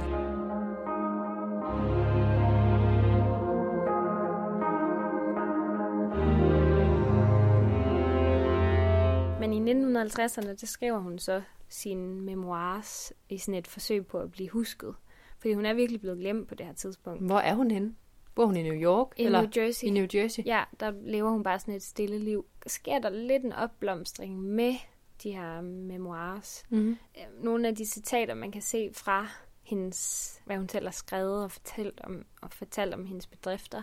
Men 9.40 9.52
i 9.52 9.72
1950'erne, 9.72 10.48
der 10.60 10.66
skriver 10.66 10.98
hun 10.98 11.18
så 11.18 11.42
sine 11.68 12.20
memoirs 12.20 13.12
i 13.28 13.38
sådan 13.38 13.54
et 13.54 13.66
forsøg 13.66 14.06
på 14.06 14.18
at 14.18 14.30
blive 14.30 14.50
husket. 14.50 14.94
Fordi 15.38 15.54
hun 15.54 15.66
er 15.66 15.74
virkelig 15.74 16.00
blevet 16.00 16.18
glemt 16.18 16.48
på 16.48 16.54
det 16.54 16.66
her 16.66 16.72
tidspunkt. 16.72 17.22
Hvor 17.22 17.38
er 17.38 17.54
hun 17.54 17.70
henne? 17.70 17.94
Bor 18.34 18.46
hun 18.46 18.56
i 18.56 18.62
New 18.62 18.82
York? 18.82 19.08
I 19.16 19.24
eller 19.24 19.40
New 19.40 19.50
Jersey. 19.56 19.86
i 19.86 19.90
New 19.90 20.06
Jersey? 20.14 20.42
Ja, 20.46 20.64
der 20.80 20.92
lever 21.02 21.30
hun 21.30 21.42
bare 21.42 21.58
sådan 21.58 21.74
et 21.74 21.82
stille 21.82 22.18
liv. 22.18 22.46
Sker 22.66 22.98
der 22.98 23.10
lidt 23.10 23.44
en 23.44 23.52
opblomstring 23.52 24.38
med 24.40 24.74
de 25.22 25.32
her 25.32 25.60
memoirs. 25.60 26.64
Mm-hmm. 26.68 26.96
Nogle 27.40 27.68
af 27.68 27.76
de 27.76 27.86
citater, 27.86 28.34
man 28.34 28.52
kan 28.52 28.62
se 28.62 28.90
fra 28.92 29.28
hendes, 29.62 30.40
hvad 30.44 30.56
hun 30.56 30.68
selv 30.68 30.86
har 30.86 30.92
skrevet 30.92 31.44
og 31.44 31.50
fortalt 31.50 32.00
om, 32.04 32.24
og 32.42 32.52
fortalt 32.52 32.94
om 32.94 33.06
hendes 33.06 33.26
bedrifter, 33.26 33.82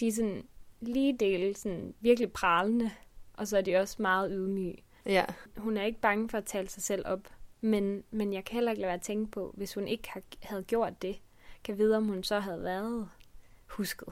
de 0.00 0.08
er 0.08 0.12
sådan 0.12 0.46
lige 0.80 1.16
del 1.18 1.56
sådan 1.56 1.94
virkelig 2.00 2.32
pralende, 2.32 2.90
og 3.32 3.48
så 3.48 3.56
er 3.56 3.60
de 3.60 3.76
også 3.76 4.02
meget 4.02 4.30
ydmyge. 4.32 4.76
Ja. 5.06 5.24
Hun 5.56 5.76
er 5.76 5.82
ikke 5.82 6.00
bange 6.00 6.28
for 6.28 6.38
at 6.38 6.44
tale 6.44 6.68
sig 6.68 6.82
selv 6.82 7.06
op, 7.06 7.28
men, 7.60 8.04
men 8.10 8.32
jeg 8.32 8.44
kan 8.44 8.54
heller 8.54 8.70
ikke 8.70 8.80
lade 8.80 8.88
være 8.88 8.96
at 8.96 9.02
tænke 9.02 9.30
på, 9.30 9.54
hvis 9.56 9.74
hun 9.74 9.88
ikke 9.88 10.08
havde 10.42 10.62
gjort 10.62 11.02
det, 11.02 11.20
kan 11.64 11.78
vide, 11.78 11.96
om 11.96 12.04
hun 12.04 12.22
så 12.22 12.40
havde 12.40 12.62
været 12.62 13.08
husket. 13.70 14.08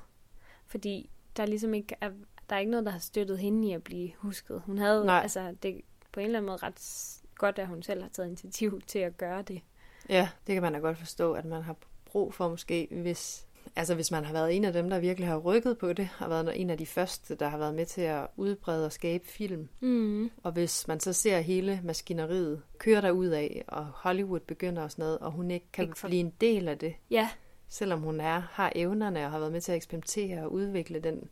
Fordi 0.67 1.11
der 1.37 1.43
er 1.43 1.47
ligesom 1.47 1.75
ikke, 1.75 1.95
er, 2.01 2.11
der 2.51 2.57
er 2.57 2.61
ikke 2.61 2.71
noget, 2.71 2.87
der 2.87 2.93
har 2.93 2.99
støttet 2.99 3.39
hende 3.39 3.69
i 3.69 3.73
at 3.73 3.83
blive 3.83 4.11
husket. 4.19 4.63
Hun 4.67 4.79
havde, 4.79 5.05
Nej. 5.07 5.21
altså, 5.23 5.55
det 5.63 5.81
på 6.13 6.21
en 6.21 6.27
eller 6.27 6.39
anden 6.39 6.47
måde 6.47 6.59
ret 6.63 7.19
godt, 7.35 7.59
at 7.59 7.67
hun 7.67 7.83
selv 7.83 8.03
har 8.03 8.09
taget 8.09 8.27
initiativ 8.27 8.81
til 8.87 8.99
at 8.99 9.17
gøre 9.19 9.43
det. 9.43 9.61
Ja, 10.09 10.29
det 10.47 10.53
kan 10.55 10.63
man 10.63 10.73
da 10.73 10.79
godt 10.79 10.99
forstå, 10.99 11.33
at 11.33 11.45
man 11.45 11.63
har 11.63 11.77
brug 12.05 12.35
for 12.35 12.49
måske, 12.49 12.89
hvis, 12.91 13.47
altså 13.77 13.95
hvis 13.95 14.11
man 14.11 14.25
har 14.25 14.33
været 14.33 14.57
en 14.57 14.65
af 14.65 14.73
dem, 14.73 14.91
der 14.91 14.99
virkelig 14.99 15.29
har 15.29 15.37
rykket 15.37 15.79
på 15.79 15.93
det, 15.93 16.07
har 16.07 16.29
været 16.29 16.61
en 16.61 16.71
af 16.71 16.79
de 16.79 16.87
første, 16.87 17.35
der 17.35 17.49
har 17.49 17.59
været 17.59 17.75
med 17.75 17.87
til 17.87 18.01
at 18.01 18.27
udbrede 18.37 18.87
og 18.87 18.93
skabe 18.93 19.27
film. 19.27 19.69
Mm. 19.81 20.31
Og 20.43 20.53
hvis 20.53 20.89
man 20.89 21.01
så 21.01 21.13
ser 21.13 21.41
hele 21.41 21.81
maskineriet 21.85 22.63
køre 22.79 23.01
derud 23.03 23.27
af, 23.29 23.65
og 23.69 23.85
Hollywood 23.87 24.41
begynder 24.41 24.83
og 24.83 24.91
sådan 24.91 25.03
noget, 25.03 25.19
og 25.19 25.33
hun 25.33 25.51
ikke 25.51 25.67
kan 25.73 25.85
ikke 25.85 25.99
for- 25.99 26.09
blive 26.09 26.21
en 26.21 26.33
del 26.41 26.69
af 26.69 26.79
det, 26.79 26.95
Ja, 27.11 27.29
selvom 27.69 28.01
hun 28.01 28.21
er, 28.21 28.41
har 28.51 28.73
evnerne 28.75 29.25
og 29.25 29.31
har 29.31 29.39
været 29.39 29.53
med 29.53 29.61
til 29.61 29.73
at 29.73 29.77
eksperimentere 29.77 30.43
og 30.43 30.53
udvikle 30.53 30.99
den 31.01 31.29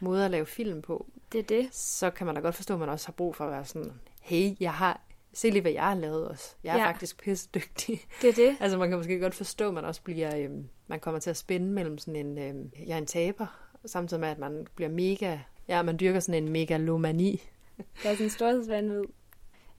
måde 0.00 0.24
at 0.24 0.30
lave 0.30 0.46
film 0.46 0.82
på, 0.82 1.06
det 1.32 1.38
er 1.38 1.42
det. 1.42 1.68
så 1.74 2.10
kan 2.10 2.26
man 2.26 2.34
da 2.34 2.40
godt 2.40 2.54
forstå, 2.54 2.74
at 2.74 2.80
man 2.80 2.88
også 2.88 3.06
har 3.06 3.12
brug 3.12 3.36
for 3.36 3.44
at 3.44 3.50
være 3.50 3.64
sådan, 3.64 3.92
hey, 4.22 4.50
jeg 4.60 4.74
har, 4.74 5.00
se 5.32 5.50
lige 5.50 5.62
hvad 5.62 5.72
jeg 5.72 5.82
har 5.84 5.94
lavet 5.94 6.28
også. 6.28 6.54
Jeg 6.64 6.74
er 6.76 6.78
Ja. 6.82 6.88
faktisk 6.88 7.22
pisse 7.22 7.48
dygtig. 7.54 8.00
Det 8.22 8.28
er 8.28 8.32
det. 8.34 8.56
altså 8.60 8.78
man 8.78 8.88
kan 8.88 8.98
måske 8.98 9.18
godt 9.20 9.34
forstå, 9.34 9.68
at 9.68 9.74
man 9.74 9.84
også 9.84 10.02
bliver, 10.02 10.36
øhm, 10.36 10.68
man 10.86 11.00
kommer 11.00 11.20
til 11.20 11.30
at 11.30 11.36
spænde 11.36 11.66
mellem 11.72 11.98
sådan 11.98 12.26
en, 12.26 12.38
øhm, 12.38 12.70
jeg 12.86 12.94
er 12.94 12.98
en 12.98 13.06
taber, 13.06 13.46
samtidig 13.86 14.20
med, 14.20 14.28
at 14.28 14.38
man 14.38 14.66
bliver 14.74 14.88
mega, 14.90 15.38
ja, 15.68 15.82
man 15.82 16.00
dyrker 16.00 16.20
sådan 16.20 16.42
en 16.44 16.52
megalomani. 16.52 17.42
Der 18.02 18.08
er 18.08 18.12
sådan 18.14 18.26
en 18.26 18.30
storhedsvandvid. 18.30 19.04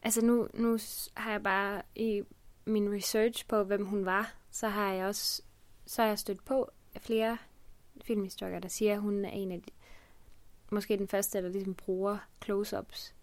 Altså 0.04 0.26
nu, 0.26 0.48
nu 0.54 0.78
har 1.14 1.32
jeg 1.32 1.44
bare 1.44 1.82
i 1.96 2.22
min 2.66 2.94
research 2.94 3.48
på, 3.48 3.64
hvem 3.64 3.86
hun 3.86 4.06
var, 4.06 4.34
så 4.52 4.68
har 4.68 4.94
jeg 4.94 5.06
også 5.06 5.42
så 5.86 6.02
har 6.02 6.10
jeg 6.10 6.20
stødt 6.20 6.46
på 6.46 6.70
flere 7.00 7.38
filmhistorikere, 8.04 8.60
der 8.60 8.68
siger, 8.68 8.94
at 8.94 9.02
hun 9.02 9.26
er 9.26 9.30
en 9.30 9.52
af 9.52 9.62
de, 9.62 9.72
måske 10.72 10.98
den 10.98 11.08
første, 11.08 11.44
der 11.44 11.50
ligesom 11.50 11.76
bruger 11.76 12.18
close-ups. 12.46 13.14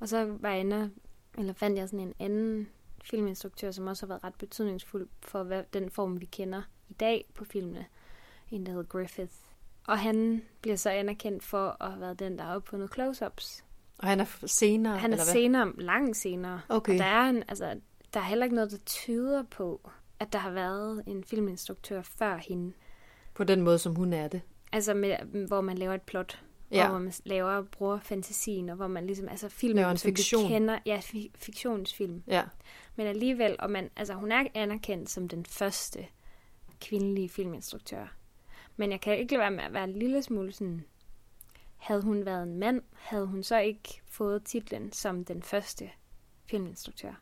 Og 0.00 0.08
så 0.08 0.36
var 0.40 0.50
jeg 0.50 0.60
inde, 0.60 0.90
eller 1.38 1.52
fandt 1.52 1.78
jeg 1.78 1.88
sådan 1.88 2.06
en 2.06 2.14
anden 2.18 2.68
filminstruktør, 3.04 3.70
som 3.70 3.86
også 3.86 4.06
har 4.06 4.08
været 4.08 4.24
ret 4.24 4.34
betydningsfuld 4.34 5.08
for 5.20 5.42
hvad, 5.42 5.64
den 5.72 5.90
form, 5.90 6.20
vi 6.20 6.26
kender 6.26 6.62
i 6.88 6.92
dag 6.92 7.24
på 7.34 7.44
filmene. 7.44 7.86
En, 8.50 8.66
der 8.66 8.72
hedder 8.72 8.86
Griffith. 8.86 9.32
Og 9.86 9.98
han 9.98 10.42
bliver 10.60 10.76
så 10.76 10.90
anerkendt 10.90 11.44
for 11.44 11.76
at 11.82 11.90
have 11.90 12.00
været 12.00 12.18
den, 12.18 12.38
der 12.38 12.44
har 12.44 12.54
opfundet 12.56 12.90
close-ups. 12.94 13.64
Og 13.98 14.08
han 14.08 14.20
er 14.20 14.24
senere, 14.46 14.98
Han 14.98 15.12
er 15.12 15.14
eller 15.14 15.24
hvad? 15.24 15.32
senere, 15.32 15.72
langt 15.78 16.16
senere. 16.16 16.60
Okay. 16.68 16.92
Og 16.92 16.98
der 16.98 17.04
er, 17.04 17.28
en, 17.28 17.42
altså, 17.48 17.80
der 18.14 18.20
er 18.20 18.24
heller 18.24 18.44
ikke 18.44 18.54
noget, 18.56 18.70
der 18.70 18.78
tyder 18.78 19.42
på, 19.42 19.90
at 20.20 20.32
der 20.32 20.38
har 20.38 20.50
været 20.50 21.02
en 21.06 21.24
filminstruktør 21.24 22.02
før 22.02 22.36
hende. 22.36 22.72
På 23.34 23.44
den 23.44 23.60
måde, 23.62 23.78
som 23.78 23.94
hun 23.94 24.12
er 24.12 24.28
det. 24.28 24.40
Altså, 24.72 24.94
med, 24.94 25.46
hvor 25.46 25.60
man 25.60 25.78
laver 25.78 25.94
et 25.94 26.02
plot. 26.02 26.42
Ja. 26.70 26.84
Og 26.84 26.90
hvor 26.90 26.98
man 26.98 27.12
laver 27.24 27.62
bruger 27.62 28.00
fantasien, 28.00 28.68
og 28.68 28.76
hvor 28.76 28.86
man 28.86 29.06
ligesom, 29.06 29.28
altså 29.28 29.48
film, 29.48 29.76
Laver 29.76 29.90
en 29.90 29.96
som 29.96 30.08
fiktion. 30.08 30.42
vi 30.42 30.48
kender, 30.48 30.78
ja, 30.86 30.98
fi- 30.98 31.30
fiktionsfilm. 31.34 32.22
Ja. 32.26 32.44
Men 32.96 33.06
alligevel, 33.06 33.56
og 33.58 33.70
man, 33.70 33.90
altså 33.96 34.14
hun 34.14 34.32
er 34.32 34.44
anerkendt 34.54 35.10
som 35.10 35.28
den 35.28 35.46
første 35.46 36.06
kvindelige 36.80 37.28
filminstruktør. 37.28 38.16
Men 38.76 38.90
jeg 38.90 39.00
kan 39.00 39.18
ikke 39.18 39.32
lade 39.32 39.40
være 39.40 39.50
med 39.50 39.64
at 39.64 39.72
være 39.72 39.84
en 39.84 39.92
lille 39.92 40.22
smule 40.22 40.52
sådan, 40.52 40.84
havde 41.76 42.02
hun 42.02 42.26
været 42.26 42.42
en 42.42 42.58
mand, 42.58 42.82
havde 42.94 43.26
hun 43.26 43.42
så 43.42 43.58
ikke 43.58 44.00
fået 44.06 44.44
titlen 44.44 44.92
som 44.92 45.24
den 45.24 45.42
første 45.42 45.90
filminstruktør? 46.50 47.12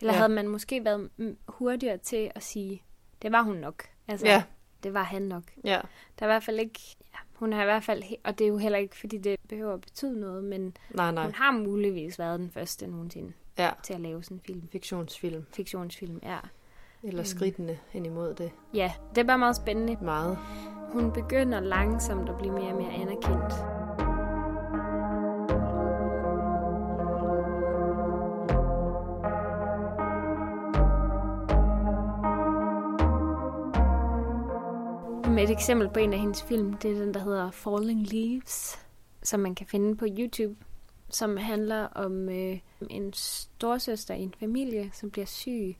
Eller 0.00 0.12
ja. 0.12 0.18
Havde 0.18 0.28
man 0.28 0.48
måske 0.48 0.84
været 0.84 1.10
mm, 1.16 1.36
hurtigere 1.48 1.98
til 1.98 2.30
at 2.34 2.42
sige, 2.42 2.82
det 3.22 3.32
var 3.32 3.42
hun 3.42 3.56
nok. 3.56 3.82
Altså, 4.08 4.26
Ja. 4.26 4.42
det 4.82 4.94
var 4.94 5.02
han 5.02 5.22
nok. 5.22 5.42
Ja. 5.64 5.80
Der 6.18 6.26
er 6.26 6.30
i 6.30 6.32
hvert 6.32 6.42
fald 6.44 6.58
ikke, 6.60 6.80
ja, 7.12 7.18
hun 7.34 7.52
har 7.52 7.62
i 7.62 7.64
hvert 7.64 7.84
fald, 7.84 8.02
og 8.24 8.38
det 8.38 8.44
er 8.44 8.48
jo 8.48 8.58
heller 8.58 8.78
ikke, 8.78 8.96
fordi 8.96 9.18
det 9.18 9.36
behøver 9.48 9.74
at 9.74 9.80
betyde 9.80 10.20
noget, 10.20 10.44
men 10.44 10.76
Nej, 10.90 11.10
nej. 11.12 11.24
hun 11.24 11.34
har 11.34 11.52
muligvis 11.52 12.18
været 12.18 12.38
den 12.40 12.50
første 12.50 12.86
nogensinde 12.86 13.32
Ja. 13.58 13.70
til 13.82 13.94
at 13.94 14.00
lave 14.00 14.22
sådan 14.22 14.36
en 14.36 14.40
film. 14.46 14.68
Fiktionsfilm. 14.72 15.46
Fiktionsfilm, 15.52 16.20
ja. 16.22 16.38
Eller 17.02 17.22
skridtene 17.22 17.78
hen 17.90 18.06
imod 18.06 18.34
det. 18.34 18.50
Ja, 18.74 18.92
det 19.14 19.18
er 19.20 19.24
bare 19.26 19.38
meget 19.38 19.56
spændende. 19.56 19.96
Meget. 20.04 20.38
Hun 20.92 21.12
begynder 21.12 21.60
langsomt 21.60 22.28
at 22.28 22.38
blive 22.38 22.52
mere 22.52 22.72
og 22.72 22.82
mere 22.82 22.92
anerkendt. 22.92 23.77
Med 35.38 35.44
et 35.44 35.50
eksempel 35.50 35.88
på 35.88 35.98
en 35.98 36.12
af 36.12 36.18
hendes 36.18 36.42
film, 36.42 36.72
det 36.72 36.90
er 36.90 36.98
den, 36.98 37.14
der 37.14 37.20
hedder 37.20 37.50
Falling 37.50 38.12
Leaves, 38.12 38.78
som 39.22 39.40
man 39.40 39.54
kan 39.54 39.66
finde 39.66 39.96
på 39.96 40.06
YouTube, 40.08 40.56
som 41.10 41.36
handler 41.36 41.84
om 41.84 42.28
øh, 42.28 42.58
en 42.90 43.12
storsøster 43.12 44.14
i 44.14 44.22
en 44.22 44.34
familie, 44.40 44.90
som 44.92 45.10
bliver 45.10 45.26
syg 45.26 45.76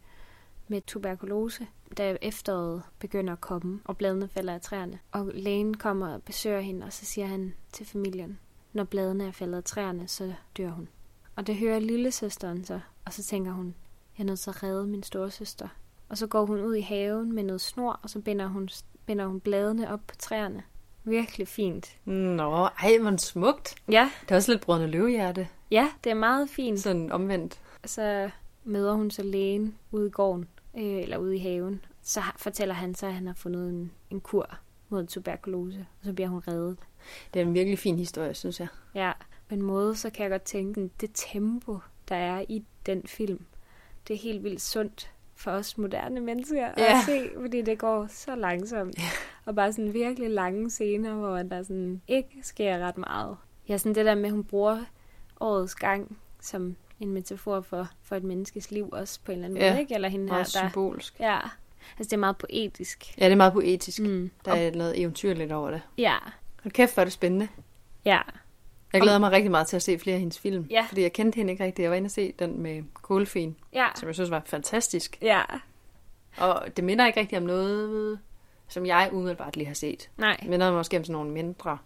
med 0.69 0.81
tuberkulose, 0.87 1.67
da 1.97 2.17
efteråret 2.23 2.83
begynder 2.99 3.33
at 3.33 3.41
komme, 3.41 3.81
og 3.85 3.97
bladene 3.97 4.29
falder 4.29 4.55
af 4.55 4.61
træerne. 4.61 4.99
Og 5.13 5.31
lægen 5.35 5.77
kommer 5.77 6.15
og 6.15 6.23
besøger 6.23 6.61
hende, 6.61 6.87
og 6.87 6.93
så 6.93 7.05
siger 7.05 7.27
han 7.27 7.55
til 7.73 7.87
familien, 7.87 8.39
når 8.73 8.85
bladene 8.85 9.25
er 9.25 9.33
faldet 9.33 9.57
af 9.57 9.65
træerne, 9.65 10.09
så 10.09 10.33
dør 10.57 10.71
hun. 10.71 10.89
Og 11.37 11.47
det 11.47 11.57
hører 11.57 11.79
lillesøsteren 11.79 12.65
så, 12.65 12.81
og 13.05 13.13
så 13.13 13.23
tænker 13.23 13.53
hun, 13.53 13.75
jeg 14.19 14.25
er 14.25 14.27
nødt 14.27 14.41
til 14.41 14.51
at 14.51 14.63
redde 14.63 14.87
min 14.87 15.03
storesøster. 15.03 15.69
Og 16.09 16.19
så 16.19 16.27
går 16.27 16.47
hun 16.47 16.61
ud 16.61 16.75
i 16.75 16.81
haven 16.81 17.33
med 17.33 17.43
noget 17.43 17.61
snor, 17.61 18.01
og 18.03 18.11
så 18.11 18.21
binder 18.21 18.47
hun, 18.47 18.69
binder 19.09 19.27
hun 19.27 19.41
bladene 19.41 19.93
op 19.93 20.01
på 20.09 20.17
træerne. 20.17 20.63
Virkelig 21.05 21.49
fint. 21.49 21.97
Nå, 22.05 22.65
ej, 22.65 22.99
hvor 23.01 23.17
smukt. 23.17 23.75
Ja, 23.91 24.11
Det 24.23 24.31
er 24.31 24.37
også 24.37 24.53
lidt 24.53 24.63
brødende 24.63 24.89
løvehjerte. 24.89 25.49
ja, 25.71 25.89
det 26.05 26.11
er 26.11 26.15
meget 26.15 26.49
fint. 26.51 26.81
Sådan 26.81 27.13
omvendt. 27.13 27.61
så 27.85 28.31
møder 28.65 28.93
hun 28.95 29.11
så 29.11 29.23
lægen 29.23 29.75
ude 29.93 30.07
i 30.07 30.11
gården, 30.11 30.49
øh, 30.77 30.83
eller 31.03 31.17
ude 31.19 31.37
i 31.37 31.39
haven. 31.39 31.85
Så 32.03 32.21
fortæller 32.37 32.75
han 32.75 32.95
så, 32.95 33.07
at 33.07 33.15
han 33.15 33.27
har 33.27 33.35
fundet 33.35 33.69
en, 33.71 33.91
en 34.11 34.21
kur 34.21 34.59
mod 34.89 35.07
tuberkulose, 35.07 35.87
og 36.01 36.05
så 36.07 36.13
bliver 36.13 36.29
hun 36.29 36.43
reddet. 36.49 36.77
Det 37.35 37.43
er 37.43 37.47
en 37.47 37.55
virkelig 37.55 37.79
fin 37.79 37.99
historie, 37.99 38.35
synes 38.35 38.61
jeg. 38.61 38.69
Ja, 38.95 39.13
på 39.49 39.55
en 39.55 39.63
måde, 39.63 39.97
så 39.97 40.11
kan 40.11 40.23
jeg 40.23 40.31
godt 40.31 40.43
tænke, 40.43 40.91
det 41.01 41.11
tempo, 41.15 41.79
der 42.09 42.17
er 42.17 42.45
i 42.49 42.65
den 42.87 43.03
film, 43.07 43.45
det 44.09 44.15
er 44.15 44.19
helt 44.19 44.45
vildt 44.45 44.61
sundt 44.63 45.11
for 45.39 45.51
os 45.51 45.79
moderne 45.79 46.21
mennesker 46.21 46.67
ja. 46.77 46.99
At 46.99 47.05
se, 47.07 47.31
fordi 47.41 47.63
det 47.63 47.79
går 47.79 48.07
så 48.11 48.37
langsomt. 48.37 48.99
Ja. 48.99 49.03
Og 49.45 49.55
bare 49.55 49.73
sådan 49.73 49.93
virkelig 49.95 50.31
lange 50.31 50.71
scener, 50.71 51.15
hvor 51.15 51.37
der 51.37 51.63
sådan 51.63 52.03
ikke 52.09 52.29
sker 52.43 52.79
ret 52.79 52.99
meget. 52.99 53.37
Ja, 53.69 53.77
sådan 53.79 53.95
det 53.95 54.07
der 54.07 54.15
med, 54.15 54.25
at 54.25 54.31
hun 54.31 54.45
bruger 54.45 54.85
årets 55.41 55.75
gang 55.75 56.19
som 56.41 56.77
en 57.01 57.13
metafor 57.13 57.61
for, 57.61 57.89
for 58.03 58.17
et 58.17 58.25
menneskes 58.25 58.71
liv 58.71 58.89
også 58.93 59.21
på 59.25 59.33
en 59.33 59.39
eller 59.39 59.47
anden 59.49 59.59
Ja, 59.63 59.71
måde, 59.71 59.81
ikke? 59.81 59.95
Eller 59.95 60.09
hende 60.09 60.29
her, 60.31 60.37
der... 60.37 60.45
symbolsk. 60.45 61.21
Ja, 61.21 61.39
altså 61.99 62.11
det 62.11 62.13
er 62.13 62.17
meget 62.17 62.37
poetisk. 62.37 63.19
Ja, 63.19 63.25
det 63.25 63.33
er 63.33 63.37
meget 63.37 63.53
poetisk. 63.53 64.01
Mm. 64.01 64.31
Der 64.45 64.53
er 64.53 64.71
noget 64.71 65.01
eventyrligt 65.01 65.53
over 65.53 65.71
det. 65.71 65.83
Ja, 65.99 66.17
Hold 66.63 66.73
kæft, 66.73 66.95
hvor 66.95 67.01
er 67.01 67.05
det 67.05 67.13
spændende. 67.13 67.49
ja, 68.05 68.21
Jeg 68.93 69.01
glæder 69.01 69.19
mig 69.19 69.31
rigtig 69.31 69.51
meget 69.51 69.67
til 69.67 69.77
at 69.77 69.83
se 69.83 69.99
flere 69.99 70.15
af 70.15 70.21
hendes 70.21 70.39
film. 70.39 70.67
Ja. 70.71 70.87
Fordi 70.89 71.03
jeg 71.03 71.13
kendte 71.13 71.37
hende 71.37 71.53
ikke 71.53 71.65
rigtigt. 71.65 71.83
Jeg 71.83 71.91
var 71.91 71.97
inde 71.97 72.07
og 72.07 72.11
se 72.11 72.33
den 72.39 72.61
med 72.63 72.83
Kålfen, 72.95 73.57
ja, 73.73 73.87
som 73.97 74.07
jeg 74.07 74.15
synes 74.15 74.31
var 74.31 74.43
fantastisk. 74.47 75.19
ja. 75.23 75.43
Og 76.39 76.63
det 76.77 76.85
minder 76.85 77.07
ikke 77.07 77.21
rigtig 77.21 77.39
om 77.39 77.45
noget, 77.45 78.19
som 78.69 78.87
jeg 78.87 79.11
umiddelbart 79.13 79.57
lige 79.57 79.67
har 79.67 79.75
set. 79.75 80.11
Nej, 80.17 80.37
Det 80.41 80.49
minder 80.51 80.73
måske 80.73 80.97
om 80.97 81.05
sådan 81.05 81.13
nogle 81.13 81.31
mindre 81.31 81.79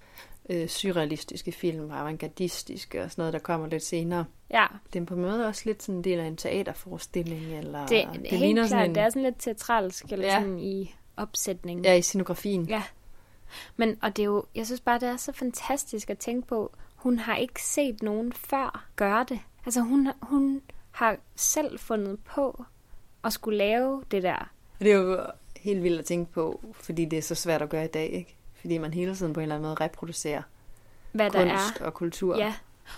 øh, 0.50 0.68
surrealistiske 0.68 1.52
film, 1.52 1.90
avantgardistiske 1.90 3.02
og 3.02 3.10
sådan 3.10 3.22
noget, 3.22 3.32
der 3.32 3.38
kommer 3.38 3.66
lidt 3.66 3.82
senere. 3.84 4.24
ja. 4.50 4.66
Det 4.92 5.00
er 5.02 5.06
på 5.06 5.14
en 5.14 5.20
måde 5.22 5.46
også 5.46 5.62
lidt 5.66 5.82
sådan 5.82 5.94
en 5.98 6.04
del 6.04 6.18
af 6.20 6.24
en 6.26 6.36
teaterforestilling, 6.36 7.58
eller 7.58 7.86
Det, 7.86 8.08
det, 8.30 8.30
helt 8.30 8.56
klart, 8.58 8.68
sådan 8.68 8.90
en... 8.90 8.94
det 8.94 9.02
er 9.02 9.08
sådan 9.08 9.22
lidt 9.22 9.38
teatralsk, 9.38 10.04
eller 10.12 10.26
ja. 10.26 10.40
Sådan 10.40 10.58
i 10.58 10.94
opsætning. 11.16 11.84
ja, 11.84 11.94
i 11.94 12.02
scenografien. 12.02 12.64
Ja. 12.64 12.82
Men, 13.76 13.98
og 14.02 14.16
det 14.16 14.22
er 14.22 14.26
jo, 14.26 14.44
jeg 14.54 14.66
synes 14.66 14.80
bare, 14.80 15.00
det 15.00 15.08
er 15.08 15.16
så 15.16 15.32
fantastisk 15.32 16.10
at 16.10 16.18
tænke 16.18 16.48
på, 16.48 16.72
hun 17.02 17.18
har 17.18 17.36
ikke 17.36 17.62
set 17.62 18.02
nogen 18.02 18.32
før 18.32 18.84
gøre 18.96 19.26
det. 19.28 19.40
Altså 19.66 19.80
hun, 19.80 20.08
hun 20.22 20.62
har 20.90 21.16
selv 21.36 21.78
fundet 21.78 22.18
på 22.24 22.64
at 23.24 23.32
skulle 23.32 23.58
lave 23.58 24.02
det 24.10 24.22
der. 24.22 24.50
Og 24.78 24.84
det 24.84 24.92
er 24.92 24.96
jo 24.96 25.26
helt 25.60 25.82
vildt 25.82 25.98
at 25.98 26.04
tænke 26.04 26.32
på, 26.32 26.60
fordi 26.74 27.04
det 27.04 27.16
er 27.18 27.22
så 27.22 27.34
svært 27.34 27.62
at 27.62 27.68
gøre 27.68 27.84
i 27.84 27.88
dag, 27.88 28.10
ikke? 28.10 28.36
Fordi 28.54 28.78
man 28.78 28.94
hele 28.94 29.14
tiden 29.16 29.32
på 29.32 29.40
en 29.40 29.42
eller 29.42 29.54
anden 29.54 29.68
måde 29.68 29.74
reproducerer 29.84 30.42
Hvad 31.12 31.30
kunst 31.30 31.44
der 31.46 31.52
er. 31.80 31.86
og 31.86 31.94
kultur. 31.94 32.36
Ja, 32.36 32.54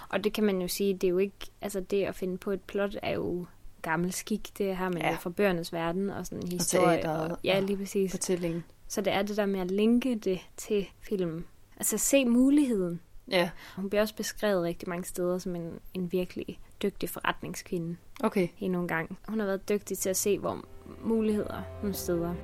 og 0.09 0.25
det 0.25 0.33
kan 0.33 0.45
man 0.45 0.63
jo 0.63 0.69
sige, 0.69 0.95
det 0.95 1.05
er 1.05 1.09
jo 1.11 1.19
ikke, 1.19 1.37
altså 1.61 1.81
det 1.81 2.05
at 2.05 2.15
finde 2.15 2.39
på 2.39 2.51
et 2.51 2.61
plot 2.61 2.97
er 3.03 3.13
jo 3.13 3.47
gammel 3.83 4.13
skik, 4.13 4.49
det 4.59 4.77
har 4.77 4.89
man 4.89 5.03
Ja. 5.03 5.11
jo 5.11 5.17
fra 5.17 5.31
bøgernes 5.31 5.73
verden 5.73 6.11
og 6.11 6.27
sådan 6.27 6.49
historie. 6.49 6.87
teateret 6.97 7.31
og, 7.33 7.39
ja, 7.45 7.57
og 7.57 7.63
lige 7.63 7.77
præcis. 7.77 8.11
Fortællingen. 8.11 8.65
Så 8.89 9.01
det 9.01 9.13
er 9.13 9.23
det 9.23 9.37
der 9.37 9.47
med 9.47 9.61
at 9.61 9.71
linke 9.71 10.15
det 10.15 10.41
til 10.57 10.87
filmen. 11.01 11.45
Altså 11.77 11.99
se 11.99 12.25
muligheden. 12.25 13.01
Ja, 13.31 13.51
Hun 13.77 13.91
bliver 13.91 14.03
også 14.03 14.17
beskrevet 14.17 14.63
rigtig 14.63 14.89
mange 14.89 15.05
steder 15.05 15.39
som 15.39 15.57
en, 15.57 15.81
en 15.95 16.13
virkelig 16.13 16.61
dygtig 16.83 17.11
forretningskvinde 17.11 17.97
okay. 18.25 18.49
endnu 18.61 18.81
en 18.81 18.89
gang. 18.89 19.19
Hun 19.29 19.39
har 19.41 19.47
været 19.47 19.69
dygtig 19.69 19.99
til 19.99 20.11
at 20.11 20.17
se, 20.17 20.39
hvor 20.39 20.65
muligheder 21.03 21.63
nogle 21.83 21.95
steder. 21.95 22.35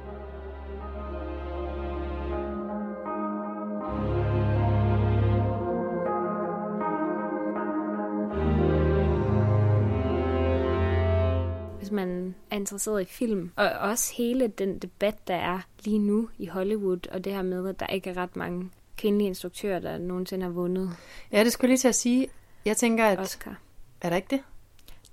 Hvis 11.78 11.90
man 11.90 12.34
er 12.50 12.56
interesseret 12.56 13.02
i 13.02 13.04
film, 13.04 13.50
og 13.56 13.68
også 13.70 14.14
hele 14.16 14.48
den 14.48 14.78
debat, 14.78 15.28
der 15.28 15.34
er 15.34 15.60
lige 15.84 15.98
nu 15.98 16.28
i 16.38 16.46
Hollywood, 16.46 17.08
og 17.12 17.24
det 17.24 17.32
her 17.32 17.42
med, 17.42 17.68
at 17.68 17.80
der 17.80 17.86
ikke 17.86 18.10
er 18.10 18.16
ret 18.16 18.36
mange 18.36 18.70
kvindelige 19.00 19.28
instruktører, 19.28 19.78
der 19.78 19.98
nogensinde 19.98 20.44
har 20.44 20.50
vundet 20.50 20.96
Ja, 21.32 21.44
det 21.44 21.52
skulle 21.52 21.68
lige 21.68 21.78
til 21.78 21.88
at 21.88 21.94
sige. 21.94 22.28
Jeg 22.64 22.76
tænker, 22.76 23.06
at... 23.06 23.18
Oscar. 23.18 23.58
Er 24.00 24.08
der 24.08 24.16
ikke 24.16 24.28
det? 24.30 24.42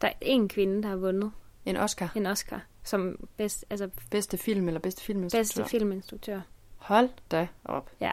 Der 0.01 0.07
er 0.07 0.13
en 0.21 0.47
kvinde, 0.47 0.83
der 0.83 0.89
har 0.89 0.95
vundet 0.95 1.31
En 1.65 1.77
Oscar? 1.77 2.11
en 2.15 2.25
Oscar 2.25 2.61
som 2.83 3.27
bedst, 3.37 3.65
altså 3.69 3.89
Bedste 4.11 4.37
film 4.37 4.67
eller 4.67 4.79
bedste 4.79 5.03
filminstruktør? 5.03 5.39
bedste 5.39 5.65
filminstruktør. 5.65 6.41
Hold 6.77 7.09
da 7.31 7.47
op. 7.65 7.89
Ja. 8.01 8.11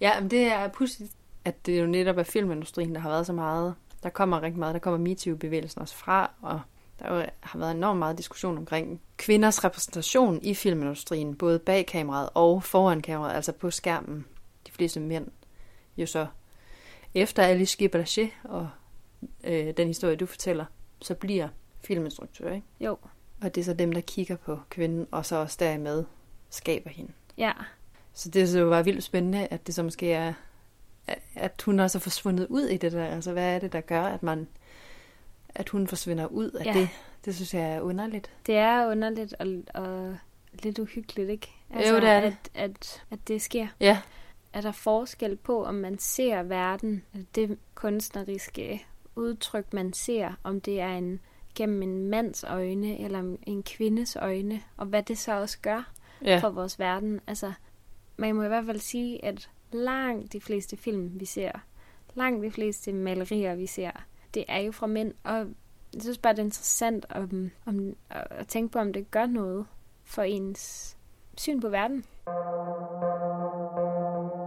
Ja, 0.00 0.20
men 0.20 0.30
det 0.30 0.46
er 0.46 0.68
pudsigt, 0.68 1.12
at 1.44 1.66
det 1.66 1.80
jo 1.80 1.86
netop 1.86 2.18
er 2.18 2.22
filmindustrien, 2.22 2.94
der 2.94 3.00
har 3.00 3.10
været 3.10 3.26
så 3.26 3.32
meget. 3.32 3.74
Der 4.02 4.08
kommer 4.08 4.42
rigtig 4.42 4.58
meget. 4.58 4.74
Der 4.74 4.80
kommer 4.80 4.98
MeToo-bevægelsen 4.98 5.80
også 5.80 5.94
fra, 5.94 6.30
og 6.42 6.60
der 6.98 7.14
jo 7.16 7.24
har 7.40 7.58
været 7.58 7.70
enormt 7.70 7.98
meget 7.98 8.18
diskussion 8.18 8.58
omkring 8.58 9.00
kvinders 9.16 9.64
repræsentation 9.64 10.42
i 10.42 10.54
filmindustrien, 10.54 11.34
både 11.34 11.58
bag 11.58 11.86
kameraet 11.86 12.28
og 12.34 12.62
foran 12.62 13.00
kameraet, 13.00 13.34
altså 13.34 13.52
på 13.52 13.70
skærmen. 13.70 14.26
Fleste 14.80 15.00
mænd 15.00 15.26
jo 15.96 16.06
så 16.06 16.26
efter 17.14 17.42
Alice 17.42 17.88
Guy 17.88 18.00
og 18.44 18.68
øh, 19.44 19.74
den 19.76 19.86
historie, 19.86 20.16
du 20.16 20.26
fortæller, 20.26 20.64
så 21.02 21.14
bliver 21.14 21.48
filminstruktør, 21.84 22.52
ikke? 22.52 22.66
Jo, 22.80 22.98
Og 23.42 23.54
det 23.54 23.60
er 23.60 23.64
så 23.64 23.74
dem, 23.74 23.92
der 23.92 24.00
kigger 24.00 24.36
på 24.36 24.58
kvinden, 24.68 25.06
og 25.10 25.26
så 25.26 25.36
også 25.36 25.56
dermed 25.60 26.04
skaber 26.50 26.90
hende. 26.90 27.12
ja. 27.38 27.52
Så 28.12 28.28
det 28.30 28.48
så 28.48 28.64
var 28.64 28.82
vildt 28.82 29.04
spændende, 29.04 29.46
at 29.46 29.66
det 29.66 29.74
så 29.74 29.82
måske 29.82 30.12
er, 30.12 30.32
at 31.34 31.62
hun 31.64 31.80
også 31.80 31.98
er 31.98 32.00
forsvundet 32.00 32.46
ud 32.46 32.62
i 32.62 32.76
det 32.76 32.92
der. 32.92 33.04
Altså, 33.06 33.32
hvad 33.32 33.54
er 33.54 33.58
det, 33.58 33.72
der 33.72 33.80
gør, 33.80 34.02
at 34.02 34.22
man 34.22 34.48
at 35.54 35.68
hun 35.68 35.86
forsvinder 35.86 36.26
ud 36.26 36.50
af 36.50 36.64
Ja. 36.66 36.72
det? 36.72 36.88
Det 37.24 37.34
synes 37.34 37.54
jeg 37.54 37.72
er 37.74 37.80
underligt. 37.80 38.30
Det 38.46 38.56
er 38.56 38.86
underligt 38.90 39.34
og, 39.38 39.46
og 39.74 40.16
lidt 40.62 40.78
uhyggeligt, 40.78 41.30
ikke? 41.30 41.48
Altså, 41.70 41.94
Jo, 41.94 42.00
det 42.00 42.08
er 42.08 42.20
det. 42.20 42.36
At, 42.54 42.70
at, 42.70 43.02
at 43.10 43.18
det 43.28 43.42
sker. 43.42 43.66
Ja, 43.80 43.98
Er 44.52 44.60
der 44.60 44.72
forskel 44.72 45.36
på, 45.36 45.64
om 45.64 45.74
man 45.74 45.98
ser 45.98 46.42
verden, 46.42 47.04
det 47.34 47.58
kunstneriske 47.74 48.86
udtryk, 49.16 49.72
man 49.72 49.92
ser, 49.92 50.32
om 50.42 50.60
det 50.60 50.80
er 50.80 50.92
en 50.98 51.20
gennem 51.54 51.82
en 51.82 52.04
mands 52.06 52.44
øjne 52.44 53.00
eller 53.00 53.36
en 53.42 53.62
kvindes 53.62 54.16
øjne, 54.16 54.62
og 54.76 54.86
hvad 54.86 55.02
det 55.02 55.18
så 55.18 55.40
også 55.40 55.58
gør 55.62 55.92
ja. 56.24 56.38
for 56.38 56.50
vores 56.50 56.78
verden. 56.78 57.20
Altså, 57.26 57.52
man 58.16 58.34
må 58.34 58.42
i 58.42 58.48
hvert 58.48 58.66
fald 58.66 58.78
sige, 58.78 59.24
at 59.24 59.50
langt 59.72 60.32
de 60.32 60.40
fleste 60.40 60.76
film, 60.76 61.20
vi 61.20 61.24
ser, 61.24 61.52
langt 62.14 62.44
de 62.44 62.50
fleste 62.50 62.92
malerier, 62.92 63.54
vi 63.54 63.66
ser, 63.66 63.90
det 64.34 64.44
er 64.48 64.58
jo 64.58 64.72
fra 64.72 64.86
mænd, 64.86 65.14
og 65.24 65.36
jeg 65.94 66.02
synes 66.02 66.18
bare, 66.18 66.32
det 66.32 66.38
er 66.38 66.44
interessant 66.44 67.06
om, 67.10 67.50
om, 67.66 67.96
at 68.10 68.48
tænke 68.48 68.72
på, 68.72 68.78
om 68.78 68.92
det 68.92 69.10
gør 69.10 69.26
noget 69.26 69.66
for 70.04 70.22
ens 70.22 70.96
syn 71.36 71.60
på 71.60 71.68
verden. 71.68 72.04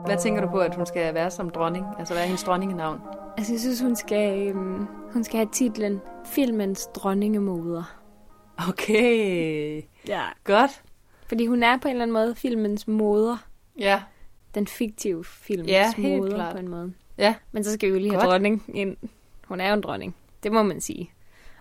Hvad 0.06 0.18
tænker 0.18 0.42
du 0.42 0.48
på, 0.50 0.58
at 0.60 0.76
hun 0.76 0.86
skal 0.86 1.14
være 1.14 1.32
som 1.32 1.50
dronning? 1.50 1.86
Altså, 2.00 2.14
hvad 2.14 2.24
er 2.24 2.28
hendes 2.28 2.44
dronningenavn? 2.44 3.02
Altså, 3.38 3.54
jeg 3.54 3.60
synes, 3.60 3.82
hun 3.82 3.96
skal, 3.96 4.48
øhm, 4.48 4.88
hun 5.14 5.24
skal 5.24 5.38
have 5.38 5.50
titlen 5.52 6.02
Filmens 6.26 6.86
dronningemoder. 6.96 8.00
Okay, 8.70 9.82
Ja. 10.08 10.22
godt. 10.44 10.84
Fordi 11.28 11.46
hun 11.46 11.64
er 11.64 11.78
på 11.78 11.88
en 11.88 11.92
eller 11.92 12.04
anden 12.04 12.14
måde 12.14 12.36
filmens 12.36 12.88
moder. 12.88 13.38
Ja, 13.80 14.02
Den 14.56 14.68
fiktive 14.68 15.24
filmens 15.26 15.70
Ja, 15.72 15.94
helt 15.98 16.18
moder 16.20 16.36
klart. 16.36 16.54
på 16.54 16.60
en 16.60 16.68
måde. 16.68 16.94
ja, 17.18 17.36
Men 17.52 17.64
så 17.64 17.74
skal 17.74 17.90
vi 17.90 17.94
jo 17.94 18.00
lige 18.00 18.12
have 18.12 18.22
Godt. 18.22 18.32
dronning 18.32 18.64
ind. 18.74 18.98
Hun 19.48 19.60
er 19.60 19.68
jo 19.68 19.74
en 19.74 19.82
dronning, 19.82 20.16
det 20.44 20.52
må 20.52 20.64
man 20.64 20.82
sige. 20.82 21.12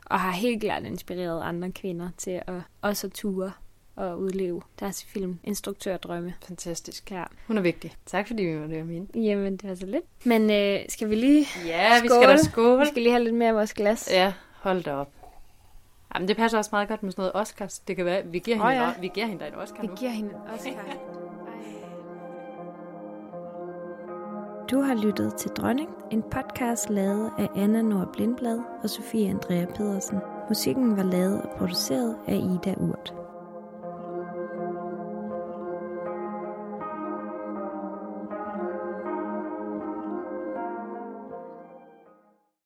Og 0.06 0.20
har 0.20 0.30
helt 0.32 0.62
klart 0.62 0.82
inspireret 0.82 1.42
andre 1.42 1.70
kvinder 1.72 2.08
til 2.18 2.30
at 2.46 2.54
også 2.82 3.08
ture 3.10 3.52
og 3.96 4.18
udleve 4.20 4.62
deres 4.80 5.04
filminstruktørdrømme. 5.04 6.34
fantastisk. 6.46 7.10
Ja. 7.10 7.24
Hun 7.46 7.58
er 7.58 7.62
vigtig. 7.62 7.92
Tak 8.06 8.26
fordi 8.26 8.42
vi 8.42 8.60
var 8.60 8.66
det 8.66 8.86
mine. 8.86 9.06
Jamen, 9.14 9.56
det 9.56 9.68
var 9.68 9.74
så 9.74 9.86
lidt. 9.86 10.04
Men 10.26 10.50
øh, 10.50 10.78
skal 10.88 11.10
vi 11.10 11.14
lige... 11.14 11.46
Ja, 11.66 12.00
vi 12.02 12.08
Skål. 12.08 12.22
skal 12.22 12.28
da 12.28 12.36
skåle. 12.42 12.80
Vi 12.80 12.86
skal 12.86 13.02
lige 13.02 13.12
have 13.12 13.24
lidt 13.24 13.34
mere 13.34 13.48
af 13.48 13.54
vores 13.54 13.74
glas. 13.74 14.08
Ja, 14.12 14.32
hold 14.60 14.82
da 14.82 14.94
op. 14.94 15.08
Jamen, 16.14 16.28
det 16.28 16.36
passer 16.36 16.58
også 16.58 16.70
meget 16.72 16.88
godt 16.88 17.02
med 17.02 17.12
sådan 17.12 17.20
noget 17.22 17.32
Oscars. 17.34 17.78
Det 17.78 17.96
kan 17.96 18.04
være, 18.04 18.26
vi 18.26 18.38
giver 18.38 18.56
hende, 18.56 18.68
oh, 18.68 18.74
ja. 18.74 18.82
ja. 18.82 18.92
vi 19.00 19.10
giver 19.14 19.26
hende 19.26 19.44
da 19.44 19.48
en 19.48 19.54
Oscar 19.54 19.80
Vi 19.80 19.86
nu. 19.86 19.94
giver 19.94 20.10
hende 20.10 20.30
også 20.52 20.68
Du 24.70 24.80
har 24.80 24.94
lyttet 24.94 25.34
til 25.34 25.50
Dronning, 25.50 25.88
en 26.10 26.22
podcast 26.22 26.90
lavet 26.90 27.30
af 27.38 27.48
Anna 27.56 27.82
Nord 27.82 28.12
Blindblad 28.12 28.60
og 28.82 28.90
Sofie 28.90 29.28
Andrea 29.30 29.64
Pedersen. 29.74 30.18
Musikken 30.48 30.96
var 30.96 31.02
lavet 31.02 31.42
og 31.42 31.50
produceret 31.58 32.16
af 32.26 32.34
Ida 32.34 32.74
Urt. 32.78 33.14